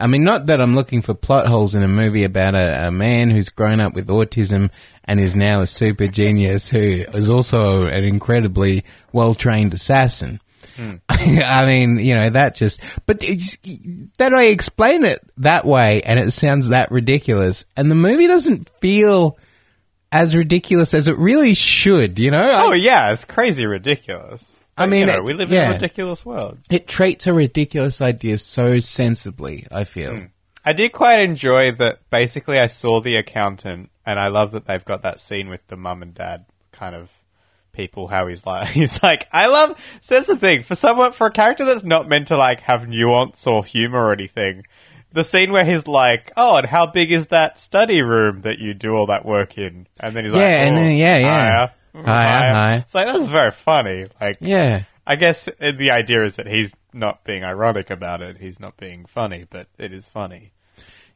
I 0.00 0.06
mean, 0.06 0.24
not 0.24 0.46
that 0.46 0.60
I'm 0.60 0.74
looking 0.74 1.02
for 1.02 1.14
plot 1.14 1.46
holes 1.46 1.74
in 1.74 1.82
a 1.82 1.88
movie 1.88 2.24
about 2.24 2.54
a, 2.54 2.88
a 2.88 2.90
man 2.90 3.30
who's 3.30 3.48
grown 3.50 3.80
up 3.80 3.94
with 3.94 4.08
autism 4.08 4.70
and 5.04 5.20
is 5.20 5.36
now 5.36 5.60
a 5.60 5.66
super 5.66 6.06
genius 6.06 6.68
who 6.68 6.78
is 6.78 7.28
also 7.28 7.86
an 7.86 8.04
incredibly 8.04 8.84
well 9.12 9.34
trained 9.34 9.74
assassin. 9.74 10.40
Hmm. 10.76 10.96
I 11.08 11.66
mean, 11.66 11.98
you 11.98 12.14
know, 12.14 12.30
that 12.30 12.54
just, 12.54 12.80
but 13.06 13.22
it's, 13.22 13.58
that 14.18 14.32
I 14.32 14.44
explain 14.46 15.04
it 15.04 15.20
that 15.38 15.64
way 15.64 16.02
and 16.02 16.18
it 16.18 16.30
sounds 16.32 16.68
that 16.68 16.90
ridiculous. 16.90 17.64
And 17.76 17.90
the 17.90 17.94
movie 17.96 18.26
doesn't 18.26 18.68
feel 18.78 19.36
as 20.12 20.34
ridiculous 20.34 20.94
as 20.94 21.08
it 21.08 21.16
really 21.18 21.54
should, 21.54 22.18
you 22.18 22.30
know? 22.30 22.42
I- 22.50 22.64
Oh, 22.66 22.72
yeah, 22.72 23.12
it's 23.12 23.24
crazy 23.24 23.66
ridiculous. 23.66 24.56
I 24.80 24.86
mean, 24.86 25.00
you 25.00 25.06
know, 25.06 25.14
it- 25.16 25.24
we 25.24 25.32
live 25.32 25.50
in 25.52 25.70
a 25.70 25.72
ridiculous 25.74 26.24
world. 26.26 26.58
it 26.70 26.86
treats 26.88 27.26
a 27.26 27.32
ridiculous 27.32 28.00
idea 28.00 28.38
so 28.38 28.78
sensibly, 28.78 29.66
I 29.70 29.84
feel. 29.84 30.14
Hmm. 30.16 30.24
I 30.64 30.72
did 30.74 30.92
quite 30.92 31.20
enjoy 31.20 31.72
that. 31.72 32.00
Basically, 32.10 32.58
I 32.58 32.66
saw 32.66 33.00
the 33.00 33.16
accountant, 33.16 33.90
and 34.04 34.20
I 34.20 34.28
love 34.28 34.52
that 34.52 34.66
they've 34.66 34.84
got 34.84 35.02
that 35.02 35.18
scene 35.20 35.48
with 35.48 35.66
the 35.68 35.76
mum 35.76 36.02
and 36.02 36.14
dad 36.14 36.44
kind 36.72 36.94
of 36.94 37.10
people. 37.72 38.08
How 38.08 38.26
he's 38.26 38.44
like, 38.44 38.68
he's 38.80 39.02
like, 39.02 39.26
I 39.32 39.46
love. 39.46 39.80
says 40.02 40.26
the 40.26 40.36
thing 40.36 40.62
for 40.62 40.74
someone 40.74 41.12
for 41.12 41.28
a 41.28 41.30
character 41.30 41.64
that's 41.64 41.82
not 41.84 42.08
meant 42.08 42.28
to 42.28 42.36
like 42.36 42.60
have 42.62 42.86
nuance 42.88 43.46
or 43.46 43.64
humor 43.64 44.04
or 44.06 44.12
anything. 44.12 44.64
The 45.12 45.24
scene 45.24 45.50
where 45.50 45.64
he's 45.64 45.88
like, 45.88 46.30
"Oh, 46.36 46.58
and 46.58 46.66
how 46.68 46.86
big 46.86 47.10
is 47.10 47.28
that 47.28 47.58
study 47.58 48.00
room 48.00 48.42
that 48.42 48.60
you 48.60 48.74
do 48.74 48.94
all 48.94 49.06
that 49.06 49.24
work 49.26 49.58
in?" 49.58 49.88
And 49.98 50.14
then 50.14 50.22
he's 50.24 50.32
like, 50.32 50.40
Yeah, 50.42 50.62
and 50.66 50.76
"Oh, 50.76 50.80
then- 50.82 50.96
yeah, 50.96 51.16
yeah. 51.18 51.70
Higher, 51.94 52.52
higher." 52.52 52.78
It's 52.78 52.94
like 52.94 53.06
that's 53.06 53.26
very 53.26 53.50
funny. 53.50 54.06
Like, 54.20 54.38
Yeah. 54.40 54.84
I 55.06 55.16
guess 55.16 55.48
uh, 55.48 55.72
the 55.76 55.90
idea 55.90 56.24
is 56.24 56.36
that 56.36 56.46
he's 56.46 56.72
not 56.92 57.24
being 57.24 57.42
ironic 57.42 57.90
about 57.90 58.22
it. 58.22 58.38
He's 58.38 58.60
not 58.60 58.76
being 58.76 59.06
funny, 59.06 59.44
but 59.48 59.66
it 59.78 59.92
is 59.92 60.06
funny. 60.06 60.52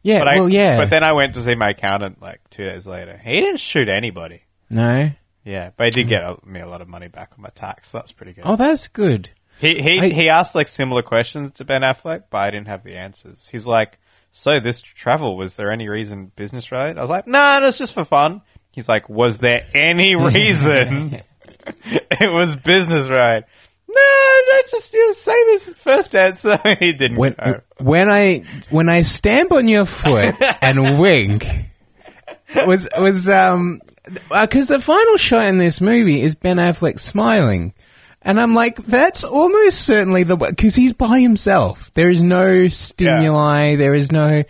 Yeah, 0.03 0.19
But 0.21 0.29
I, 0.29 0.35
well, 0.41 0.49
yeah. 0.49 0.77
But 0.79 0.91
then 0.91 1.05
I 1.05 1.13
went 1.13 1.35
to 1.35 1.41
see 1.41 1.55
my 1.55 1.71
accountant 1.71 2.21
like 2.21 2.41
two 2.51 2.65
days 2.65 2.87
later. 2.87 3.17
He 3.23 3.41
didn't 3.41 3.61
shoot 3.61 3.89
anybody. 3.89 4.43
no. 4.71 5.11
Yeah, 5.47 5.73
but 5.77 5.85
he 5.85 5.91
did 5.91 6.09
get 6.09 6.23
a, 6.23 6.39
me 6.47 6.61
a 6.61 6.67
lot 6.67 6.81
of 6.81 6.89
money 6.89 7.09
back 7.09 7.33
on 7.37 7.43
my 7.43 7.51
tax. 7.55 7.91
So 7.91 7.99
that's 7.99 8.13
pretty 8.13 8.33
good. 8.33 8.45
Oh, 8.47 8.57
that's 8.57 8.89
good. 8.89 9.29
he 9.61 9.81
he 9.83 10.01
I- 10.01 10.09
he 10.09 10.29
asked 10.31 10.55
like 10.55 10.69
similar 10.69 11.03
questions 11.03 11.53
to 11.53 11.67
Ben 11.67 11.83
Affleck, 11.83 12.25
but 12.31 12.39
I 12.39 12.51
didn't 12.51 12.69
have 12.69 12.83
the 12.83 12.97
answers. 12.97 13.47
He's 13.53 13.67
like, 13.67 13.99
"So 14.33 14.59
this 14.59 14.81
travel 14.81 15.37
was 15.37 15.57
there 15.57 15.71
any 15.71 15.87
reason 15.87 16.33
business 16.35 16.73
related?" 16.73 16.97
I 16.97 17.03
was 17.03 17.11
like, 17.11 17.27
"No, 17.27 17.59
it 17.59 17.63
was 17.63 17.77
just 17.77 17.93
for 17.93 18.07
fun." 18.07 18.41
He's 18.75 18.89
like, 18.89 19.09
"Was 19.09 19.39
there 19.39 19.67
any 19.75 20.15
reason 20.17 21.21
it 21.85 22.33
was 22.33 22.57
business 22.57 23.09
related?" 23.09 23.45
No, 23.89 24.41
no, 24.51 24.63
just 24.69 24.93
you 24.93 25.07
know, 25.07 25.13
same 25.13 25.49
as 25.55 25.69
first 25.75 26.17
answer. 26.17 26.59
he 26.81 26.93
didn't. 26.93 27.17
When 27.17 27.37
know. 27.39 27.61
when 27.79 28.11
I 28.11 28.45
when 28.71 28.89
I 28.89 29.03
stamp 29.03 29.53
on 29.53 29.69
your 29.69 29.85
foot 29.85 30.35
and 30.61 30.99
wink 30.99 31.47
was 32.67 32.89
was 32.99 33.29
um 33.29 33.81
because 34.31 34.69
the 34.69 34.81
final 34.81 35.17
shot 35.17 35.47
in 35.47 35.59
this 35.59 35.81
movie 35.81 36.21
is 36.21 36.35
Ben 36.35 36.57
Affleck 36.57 36.99
smiling. 36.99 37.73
And 38.27 38.41
I'm 38.41 38.55
like, 38.55 38.77
that's 38.79 39.23
almost 39.23 39.83
certainly 39.83 40.23
the 40.23 40.37
because 40.37 40.75
he's 40.75 40.95
by 40.95 41.21
himself. 41.21 41.93
There 41.93 42.09
is 42.09 42.23
no 42.23 42.69
stimuli. 42.69 43.77
There 43.77 43.95
is 43.95 44.11
no. 44.11 44.43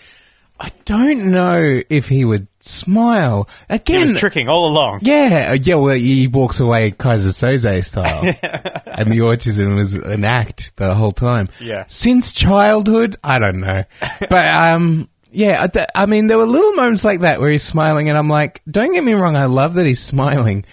I 0.60 0.70
don't 0.84 1.32
know 1.32 1.80
if 1.90 2.08
he 2.08 2.24
would 2.24 2.46
smile 2.66 3.48
he 3.68 3.74
again. 3.74 4.12
was 4.12 4.20
tricking 4.20 4.48
all 4.48 4.66
along. 4.68 5.00
Yeah, 5.02 5.50
uh, 5.52 5.58
yeah. 5.60 5.74
Well, 5.76 5.94
he 5.94 6.26
walks 6.26 6.60
away 6.60 6.90
Keyser 6.92 7.32
Söze 7.32 7.84
style, 7.84 8.22
and 8.86 9.12
the 9.12 9.18
autism 9.18 9.76
was 9.76 9.94
an 9.94 10.24
act 10.24 10.76
the 10.76 10.94
whole 10.94 11.12
time. 11.12 11.48
Yeah. 11.60 11.84
Since 11.86 12.32
childhood, 12.32 13.16
I 13.22 13.38
don't 13.38 13.60
know, 13.60 13.84
but 14.20 14.46
um, 14.54 15.08
yeah. 15.30 15.66
I, 15.74 15.86
I 15.94 16.06
mean, 16.06 16.26
there 16.26 16.38
were 16.38 16.46
little 16.46 16.72
moments 16.72 17.04
like 17.04 17.20
that 17.20 17.40
where 17.40 17.50
he's 17.50 17.62
smiling, 17.62 18.08
and 18.08 18.18
I'm 18.18 18.28
like, 18.28 18.62
don't 18.70 18.92
get 18.92 19.04
me 19.04 19.12
wrong, 19.14 19.36
I 19.36 19.46
love 19.46 19.74
that 19.74 19.86
he's 19.86 20.02
smiling. 20.02 20.64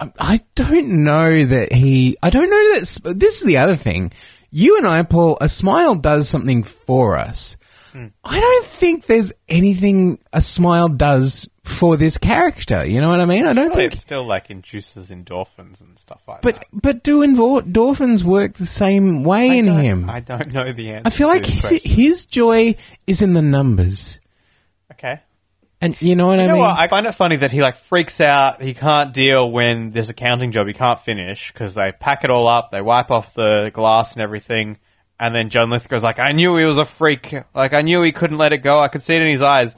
I, 0.00 0.10
I 0.18 0.40
don't 0.54 1.04
know 1.04 1.44
that 1.44 1.72
he. 1.72 2.16
I 2.22 2.30
don't 2.30 2.50
know 2.50 2.74
that. 2.74 3.18
This 3.18 3.40
is 3.40 3.44
the 3.44 3.58
other 3.58 3.76
thing. 3.76 4.12
You 4.50 4.78
and 4.78 4.86
I, 4.86 5.02
Paul, 5.02 5.36
a 5.40 5.48
smile 5.48 5.96
does 5.96 6.28
something 6.28 6.62
for 6.62 7.16
us. 7.16 7.56
I 8.24 8.40
don't 8.40 8.64
think 8.66 9.06
there's 9.06 9.32
anything 9.48 10.18
a 10.32 10.40
smile 10.40 10.88
does 10.88 11.48
for 11.62 11.96
this 11.96 12.18
character. 12.18 12.84
You 12.84 13.00
know 13.00 13.08
what 13.08 13.20
I 13.20 13.24
mean? 13.24 13.46
I 13.46 13.52
don't 13.52 13.68
Surely 13.68 13.82
think. 13.82 13.94
it 13.94 13.98
still 13.98 14.26
like 14.26 14.50
induces 14.50 15.10
endorphins 15.10 15.80
and 15.80 15.98
stuff 15.98 16.20
like 16.26 16.42
But 16.42 16.56
that. 16.56 16.66
but 16.72 17.02
do 17.04 17.20
endorphins 17.20 18.22
work 18.24 18.54
the 18.54 18.66
same 18.66 19.22
way 19.24 19.50
I 19.50 19.54
in 19.54 19.64
him? 19.66 20.10
I 20.10 20.20
don't 20.20 20.52
know 20.52 20.72
the 20.72 20.90
answer. 20.90 21.06
I 21.06 21.10
feel 21.10 21.28
like 21.28 21.46
his, 21.46 21.82
his 21.84 22.26
joy 22.26 22.74
is 23.06 23.22
in 23.22 23.32
the 23.32 23.42
numbers, 23.42 24.20
okay. 24.92 25.20
And 25.80 26.00
you 26.00 26.16
know 26.16 26.26
what 26.28 26.40
I 26.40 26.46
know 26.46 26.54
mean? 26.54 26.62
what? 26.62 26.78
I 26.78 26.88
find 26.88 27.06
it 27.06 27.12
funny 27.12 27.36
that 27.36 27.52
he 27.52 27.60
like 27.60 27.76
freaks 27.76 28.20
out. 28.20 28.62
He 28.62 28.72
can't 28.74 29.12
deal 29.12 29.50
when 29.50 29.90
this 29.90 30.08
accounting 30.08 30.50
job 30.50 30.66
he 30.66 30.72
can't 30.72 30.98
finish 30.98 31.52
because 31.52 31.74
they 31.74 31.92
pack 31.92 32.24
it 32.24 32.30
all 32.30 32.48
up, 32.48 32.70
they 32.70 32.80
wipe 32.82 33.10
off 33.10 33.34
the 33.34 33.70
glass 33.74 34.14
and 34.14 34.22
everything, 34.22 34.78
and 35.20 35.34
then 35.34 35.50
John 35.50 35.70
Lithgow's 35.70 36.04
like, 36.04 36.18
"I 36.18 36.32
knew 36.32 36.56
he 36.56 36.64
was 36.64 36.78
a 36.78 36.84
freak. 36.84 37.34
Like 37.54 37.72
I 37.72 37.82
knew 37.82 38.02
he 38.02 38.12
couldn't 38.12 38.38
let 38.38 38.52
it 38.52 38.58
go. 38.58 38.80
I 38.80 38.88
could 38.88 39.02
see 39.02 39.14
it 39.14 39.22
in 39.22 39.28
his 39.28 39.42
eyes." 39.42 39.74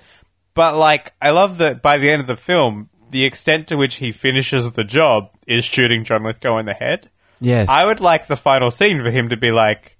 But 0.55 0.77
like, 0.77 1.13
I 1.21 1.31
love 1.31 1.59
that 1.59 1.83
by 1.83 1.99
the 1.99 2.11
end 2.11 2.21
of 2.23 2.27
the 2.27 2.37
film, 2.37 2.89
the 3.11 3.25
extent 3.25 3.69
to 3.69 3.77
which 3.77 3.97
he 3.97 4.11
finishes 4.13 4.73
the 4.73 4.85
job 4.85 5.31
is 5.47 5.65
shooting 5.65 6.05
John 6.05 6.23
Lithgow 6.25 6.59
in 6.59 6.67
the 6.67 6.73
head. 6.75 7.11
yes. 7.41 7.69
I 7.69 7.85
would 7.85 8.01
like 8.01 8.27
the 8.27 8.37
final 8.37 8.71
scene 8.71 9.01
for 9.03 9.11
him 9.11 9.29
to 9.29 9.37
be 9.37 9.53
like, 9.53 9.97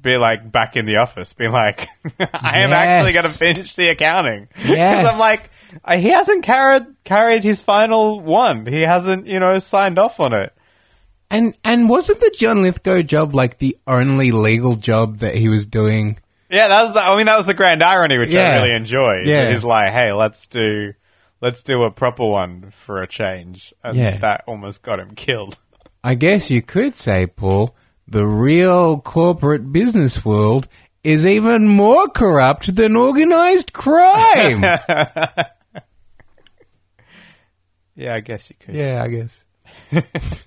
be 0.00 0.16
like 0.16 0.52
back 0.52 0.76
in 0.76 0.86
the 0.86 0.96
office, 0.98 1.32
being 1.32 1.50
like, 1.50 1.88
I 2.20 2.60
am 2.60 2.72
actually 2.72 3.12
going 3.12 3.24
to 3.24 3.30
finish 3.30 3.74
the 3.74 3.88
accounting. 3.88 4.46
Because 4.54 4.68
Yes. 4.70 5.12
I'm 5.12 5.18
like, 5.18 5.50
uh, 5.84 5.96
he 5.98 6.10
hasn't 6.10 6.44
carried 6.44 6.86
carried 7.04 7.42
his 7.42 7.60
final 7.60 8.20
one. 8.20 8.64
He 8.66 8.82
hasn't, 8.82 9.26
you 9.26 9.40
know, 9.40 9.58
signed 9.58 9.98
off 9.98 10.20
on 10.20 10.32
it. 10.32 10.52
And 11.30 11.56
and 11.64 11.88
wasn't 11.88 12.20
the 12.20 12.34
John 12.36 12.62
Lithgow 12.62 13.02
job 13.02 13.34
like 13.34 13.58
the 13.58 13.76
only 13.86 14.30
legal 14.32 14.76
job 14.76 15.18
that 15.18 15.34
he 15.34 15.48
was 15.48 15.66
doing? 15.66 16.18
Yeah, 16.50 16.68
that 16.68 16.82
was 16.82 16.92
the. 16.94 17.00
I 17.02 17.16
mean, 17.16 17.26
that 17.26 17.36
was 17.36 17.46
the 17.46 17.54
grand 17.54 17.82
irony, 17.82 18.16
which 18.18 18.30
Yeah. 18.30 18.52
I 18.52 18.62
really 18.62 18.74
enjoyed. 18.76 19.26
Yeah. 19.26 19.50
He's 19.50 19.64
like, 19.64 19.92
hey, 19.92 20.12
let's 20.12 20.46
do, 20.46 20.94
let's 21.42 21.62
do 21.62 21.82
a 21.82 21.90
proper 21.90 22.24
one 22.26 22.70
for 22.70 23.02
a 23.02 23.06
change, 23.06 23.74
and 23.84 23.96
Yeah. 23.96 24.16
that 24.18 24.44
almost 24.46 24.82
got 24.82 24.98
him 25.00 25.14
killed. 25.14 25.58
I 26.04 26.14
guess 26.14 26.50
you 26.50 26.62
could 26.62 26.94
say, 26.94 27.26
Paul, 27.26 27.74
the 28.06 28.24
real 28.26 28.98
corporate 29.00 29.72
business 29.72 30.24
world 30.24 30.68
is 31.04 31.26
even 31.26 31.68
more 31.68 32.08
corrupt 32.08 32.74
than 32.76 32.96
organized 32.96 33.72
crime. 33.72 34.64
Yeah, 37.94 38.14
I 38.14 38.20
guess 38.20 38.48
you 38.48 38.54
could. 38.60 38.76
yeah, 38.76 39.02
I 39.02 39.08
guess. 39.08 39.44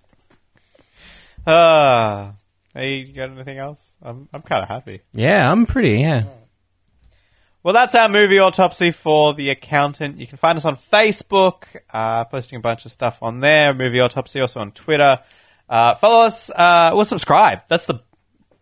Ah, 1.46 2.34
hey, 2.74 2.96
you 2.98 3.14
got 3.14 3.30
anything 3.32 3.58
else? 3.58 3.92
I'm, 4.02 4.28
I'm 4.34 4.42
kind 4.42 4.62
of 4.64 4.70
happy. 4.70 5.02
Yeah, 5.14 5.52
I'm 5.52 5.66
pretty, 5.66 6.00
yeah. 6.00 6.24
Well, 7.64 7.74
that's 7.74 7.94
our 7.94 8.10
movie 8.10 8.40
autopsy 8.40 8.92
for 8.92 9.34
the 9.36 9.50
accountant. 9.52 10.18
You 10.18 10.26
can 10.28 10.38
find 10.38 10.58
us 10.58 10.66
on 10.66 10.76
Facebook, 10.78 11.64
uh, 11.94 12.26
posting 12.26 12.58
a 12.58 12.60
bunch 12.60 12.86
of 12.86 12.92
stuff 12.92 13.20
on 13.22 13.40
there. 13.40 13.74
Movie 13.74 14.00
autopsy 14.00 14.40
also 14.40 14.60
on 14.62 14.72
Twitter. 14.72 15.20
Uh, 15.70 15.96
follow 15.96 16.26
us. 16.26 16.50
Uh, 16.50 16.92
well, 16.96 17.06
subscribe. 17.06 17.62
That's 17.68 17.86
the 17.86 18.02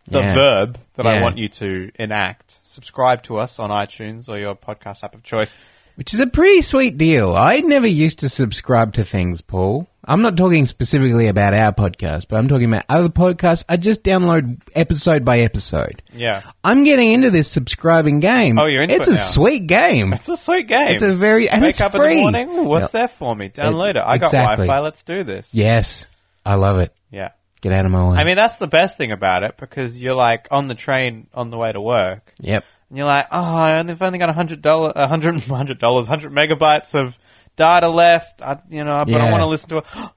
the 0.06 0.20
Yeah. 0.20 0.34
verb 0.34 0.78
that 0.94 1.06
I 1.06 1.14
Yeah. 1.16 1.22
want 1.22 1.38
you 1.38 1.48
to 1.48 1.90
enact. 1.94 2.58
Subscribe 2.66 3.22
to 3.24 3.36
us 3.38 3.60
on 3.60 3.70
iTunes 3.70 4.28
or 4.28 4.38
your 4.38 4.56
podcast 4.56 5.04
app 5.04 5.14
of 5.14 5.22
choice. 5.22 5.54
Which 6.00 6.14
is 6.14 6.20
a 6.20 6.26
pretty 6.26 6.62
sweet 6.62 6.96
deal. 6.96 7.36
I 7.36 7.60
never 7.60 7.86
used 7.86 8.20
to 8.20 8.30
subscribe 8.30 8.94
to 8.94 9.04
things, 9.04 9.42
Paul. 9.42 9.86
I'm 10.02 10.22
not 10.22 10.34
talking 10.34 10.64
specifically 10.64 11.26
about 11.28 11.52
our 11.52 11.74
podcast, 11.74 12.28
but 12.30 12.36
I'm 12.38 12.48
talking 12.48 12.72
about 12.72 12.86
other 12.88 13.10
podcasts. 13.10 13.64
I 13.68 13.76
just 13.76 14.02
download 14.02 14.62
episode 14.74 15.26
by 15.26 15.40
episode. 15.40 16.02
Yeah, 16.14 16.40
I'm 16.64 16.84
getting 16.84 17.12
into 17.12 17.30
this 17.30 17.50
subscribing 17.50 18.20
game. 18.20 18.58
Oh, 18.58 18.64
you're 18.64 18.84
into 18.84 18.94
It's 18.94 19.08
it 19.08 19.12
a 19.12 19.14
now. 19.16 19.20
sweet 19.20 19.66
game. 19.66 20.14
it's 20.14 20.30
a 20.30 20.38
sweet 20.38 20.68
game. 20.68 20.88
It's 20.88 21.02
a 21.02 21.14
very 21.14 21.50
and 21.50 21.60
Wake 21.60 21.72
it's 21.72 21.82
up 21.82 21.92
free. 21.92 22.12
in 22.12 22.32
the 22.32 22.32
morning. 22.46 22.48
Ooh, 22.60 22.62
what's 22.64 22.92
there 22.92 23.06
for 23.06 23.36
me? 23.36 23.50
Download 23.50 23.90
it. 23.90 23.96
I 23.98 24.16
got 24.16 24.28
exactly. 24.28 24.66
Wi-Fi. 24.68 24.78
Let's 24.82 25.02
do 25.02 25.22
this. 25.22 25.50
Yes, 25.52 26.08
I 26.46 26.54
love 26.54 26.78
it. 26.78 26.94
Yeah. 27.10 27.32
Get 27.60 27.72
out 27.74 27.84
of 27.84 27.92
my 27.92 28.08
way. 28.08 28.16
I 28.16 28.24
mean, 28.24 28.36
that's 28.36 28.56
the 28.56 28.66
best 28.66 28.96
thing 28.96 29.12
about 29.12 29.42
it 29.42 29.58
because 29.58 30.00
you're 30.00 30.14
like 30.14 30.48
on 30.50 30.66
the 30.66 30.74
train 30.74 31.26
on 31.34 31.50
the 31.50 31.58
way 31.58 31.70
to 31.72 31.80
work. 31.82 32.32
yep. 32.40 32.64
And 32.90 32.98
you're 32.98 33.06
like, 33.06 33.26
oh, 33.32 33.38
I've 33.56 34.02
only 34.02 34.18
got 34.18 34.28
a 34.28 34.34
hundred 34.34 34.60
dollar, 34.60 34.92
a 34.94 35.08
hundred, 35.08 35.40
hundred 35.44 35.78
dollars, 35.78 36.06
hundred 36.06 36.32
megabytes 36.32 36.94
of 36.94 37.18
data 37.56 37.88
left. 37.88 38.42
I, 38.42 38.58
you 38.68 38.84
know, 38.84 39.04
but 39.06 39.14
I 39.20 39.24
Yeah. 39.24 39.30
want 39.30 39.40
to 39.42 39.46
listen 39.46 39.70
to 39.70 39.76
it. 39.78 39.84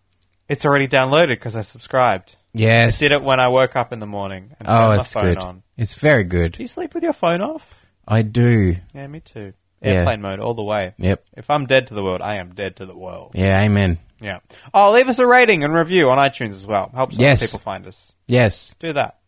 It's 0.49 0.65
already 0.65 0.89
downloaded 0.89 1.29
because 1.29 1.55
I 1.55 1.61
subscribed. 1.61 2.35
Yes. 2.53 3.01
I 3.01 3.05
did 3.05 3.11
it 3.13 3.23
when 3.23 3.39
I 3.39 3.47
woke 3.47 3.77
up 3.77 3.93
in 3.93 3.99
the 3.99 4.05
morning 4.05 4.51
and 4.59 4.67
turned 4.67 4.77
Oh, 4.77 4.87
my 4.89 4.95
it's 4.97 5.11
phone 5.13 5.23
good. 5.33 5.37
on. 5.37 5.63
It's 5.77 5.95
very 5.95 6.25
good. 6.25 6.51
Do 6.51 6.61
you 6.61 6.67
sleep 6.67 6.93
with 6.93 7.01
your 7.01 7.13
phone 7.13 7.41
off? 7.41 7.83
I 8.05 8.23
do. 8.23 8.75
Yeah, 8.93 9.07
me 9.07 9.21
too. 9.21 9.53
Yeah. 9.81 9.91
Airplane 9.91 10.21
mode 10.21 10.39
all 10.41 10.53
the 10.53 10.61
way. 10.61 10.93
Yep. 10.97 11.23
If 11.37 11.49
I'm 11.49 11.65
dead 11.65 11.87
to 11.87 11.93
the 11.93 12.03
world, 12.03 12.21
I 12.21 12.35
am 12.35 12.53
dead 12.53 12.75
to 12.75 12.85
the 12.85 12.95
world. 12.95 13.31
Yeah. 13.35 13.61
Amen. 13.61 13.99
Yeah. 14.19 14.39
Oh, 14.73 14.91
leave 14.91 15.07
us 15.07 15.17
a 15.19 15.25
rating 15.25 15.63
and 15.63 15.73
review 15.73 16.09
on 16.09 16.17
iTunes 16.17 16.51
as 16.51 16.67
well. 16.67 16.91
Helps 16.93 17.15
other 17.15 17.23
Yes. 17.23 17.47
people 17.47 17.61
find 17.61 17.87
us. 17.87 18.11
Yes. 18.27 18.75
Do 18.79 18.91
that. 18.93 19.19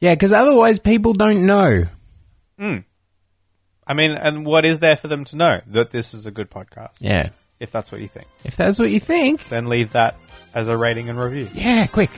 Yeah, 0.00 0.14
because 0.14 0.32
otherwise 0.32 0.78
people 0.78 1.12
don't 1.12 1.44
know. 1.44 1.86
Mm. 2.62 2.84
I 3.86 3.94
mean, 3.94 4.12
and 4.12 4.46
what 4.46 4.64
is 4.64 4.78
there 4.78 4.96
for 4.96 5.08
them 5.08 5.24
to 5.26 5.36
know 5.36 5.60
that 5.66 5.90
this 5.90 6.14
is 6.14 6.24
a 6.26 6.30
good 6.30 6.50
podcast? 6.50 6.92
Yeah. 7.00 7.30
If 7.58 7.70
that's 7.70 7.90
what 7.92 8.00
you 8.00 8.08
think, 8.08 8.26
If 8.44 8.56
that's 8.56 8.78
what 8.78 8.90
you 8.90 9.00
think, 9.00 9.48
then 9.48 9.68
leave 9.68 9.92
that 9.92 10.16
as 10.54 10.68
a 10.68 10.76
rating 10.76 11.08
and 11.08 11.18
review. 11.18 11.48
yeah, 11.54 11.86
quick. 11.86 12.10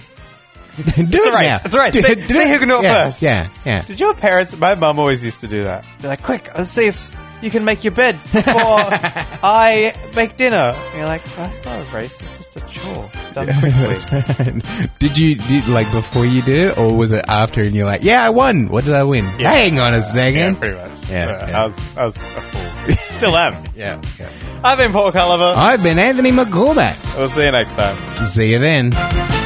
do 0.77 0.83
it's 0.97 1.27
a 1.27 1.33
race. 1.33 1.61
It's 1.65 1.75
a 1.75 1.79
race. 1.79 1.95
See- 1.95 2.03
see 2.03 2.49
who 2.49 2.59
can 2.59 2.69
do 2.69 2.79
it 2.79 2.83
yeah, 2.83 3.05
first. 3.05 3.23
Yeah. 3.23 3.49
Yeah. 3.65 3.83
Did 3.83 4.01
your 4.01 4.13
parents? 4.15 4.57
My 4.57 4.75
mum 4.75 4.99
always 4.99 5.25
used 5.25 5.41
to 5.41 5.49
do 5.49 5.63
that. 5.65 5.85
Be 6.03 6.09
like, 6.09 6.23
"Quick, 6.23 6.51
let's 6.57 6.71
see 6.71 6.87
if 6.89 7.15
you 7.45 7.51
can 7.51 7.65
make 7.65 7.85
your 7.85 7.93
bed 7.93 8.21
before 8.33 8.45
I 9.43 9.95
make 10.15 10.37
dinner." 10.37 10.75
And 10.77 10.97
you're 10.97 11.07
like, 11.07 11.25
"That's 11.37 11.65
not 11.65 11.87
a 11.87 11.91
race. 11.91 12.21
It's 12.21 12.37
just 12.39 12.57
a 12.57 12.61
chore 12.63 13.11
done 13.33 13.49
quickly." 13.61 14.63
did 14.99 15.19
you 15.19 15.35
did 15.37 15.69
like 15.69 15.91
before 15.93 16.25
you 16.25 16.43
did 16.43 16.71
it, 16.71 16.79
or 16.79 16.97
was 16.97 17.13
it 17.13 17.25
after? 17.29 17.63
And 17.63 17.75
you're 17.75 17.87
like, 17.87 18.03
yeah, 18.03 18.25
I 18.25 18.31
won. 18.31 18.69
What 18.69 18.85
did 18.85 18.95
I 18.95 19.05
win? 19.05 19.25
Yeah. 19.39 19.53
Hang 19.53 19.79
on 19.79 19.95
a 19.95 19.99
yeah, 19.99 20.03
second. 20.03 20.57
pretty 20.57 20.77
much. 20.77 20.91
Yeah, 21.09 21.49
yeah. 21.49 21.63
I 21.63 21.67
was, 21.67 21.97
I 21.97 22.05
was 22.05 22.17
a 22.17 22.41
fool. 22.41 22.95
Still 23.11 23.37
am. 23.37 23.65
Yeah. 23.75 24.01
yeah. 24.19 24.31
I've 24.63 24.79
been 24.79 24.93
Paul 24.93 25.13
Culliver. 25.13 25.55
I've 25.55 25.83
been 25.83 25.99
Anthony 25.99 26.33
McCormack. 26.33 26.97
We'll 27.17 27.29
see 27.29 27.45
you 27.45 27.51
next 27.51 27.73
time. 27.75 28.25
See 28.25 28.53
you 28.53 28.59
then. 28.59 29.44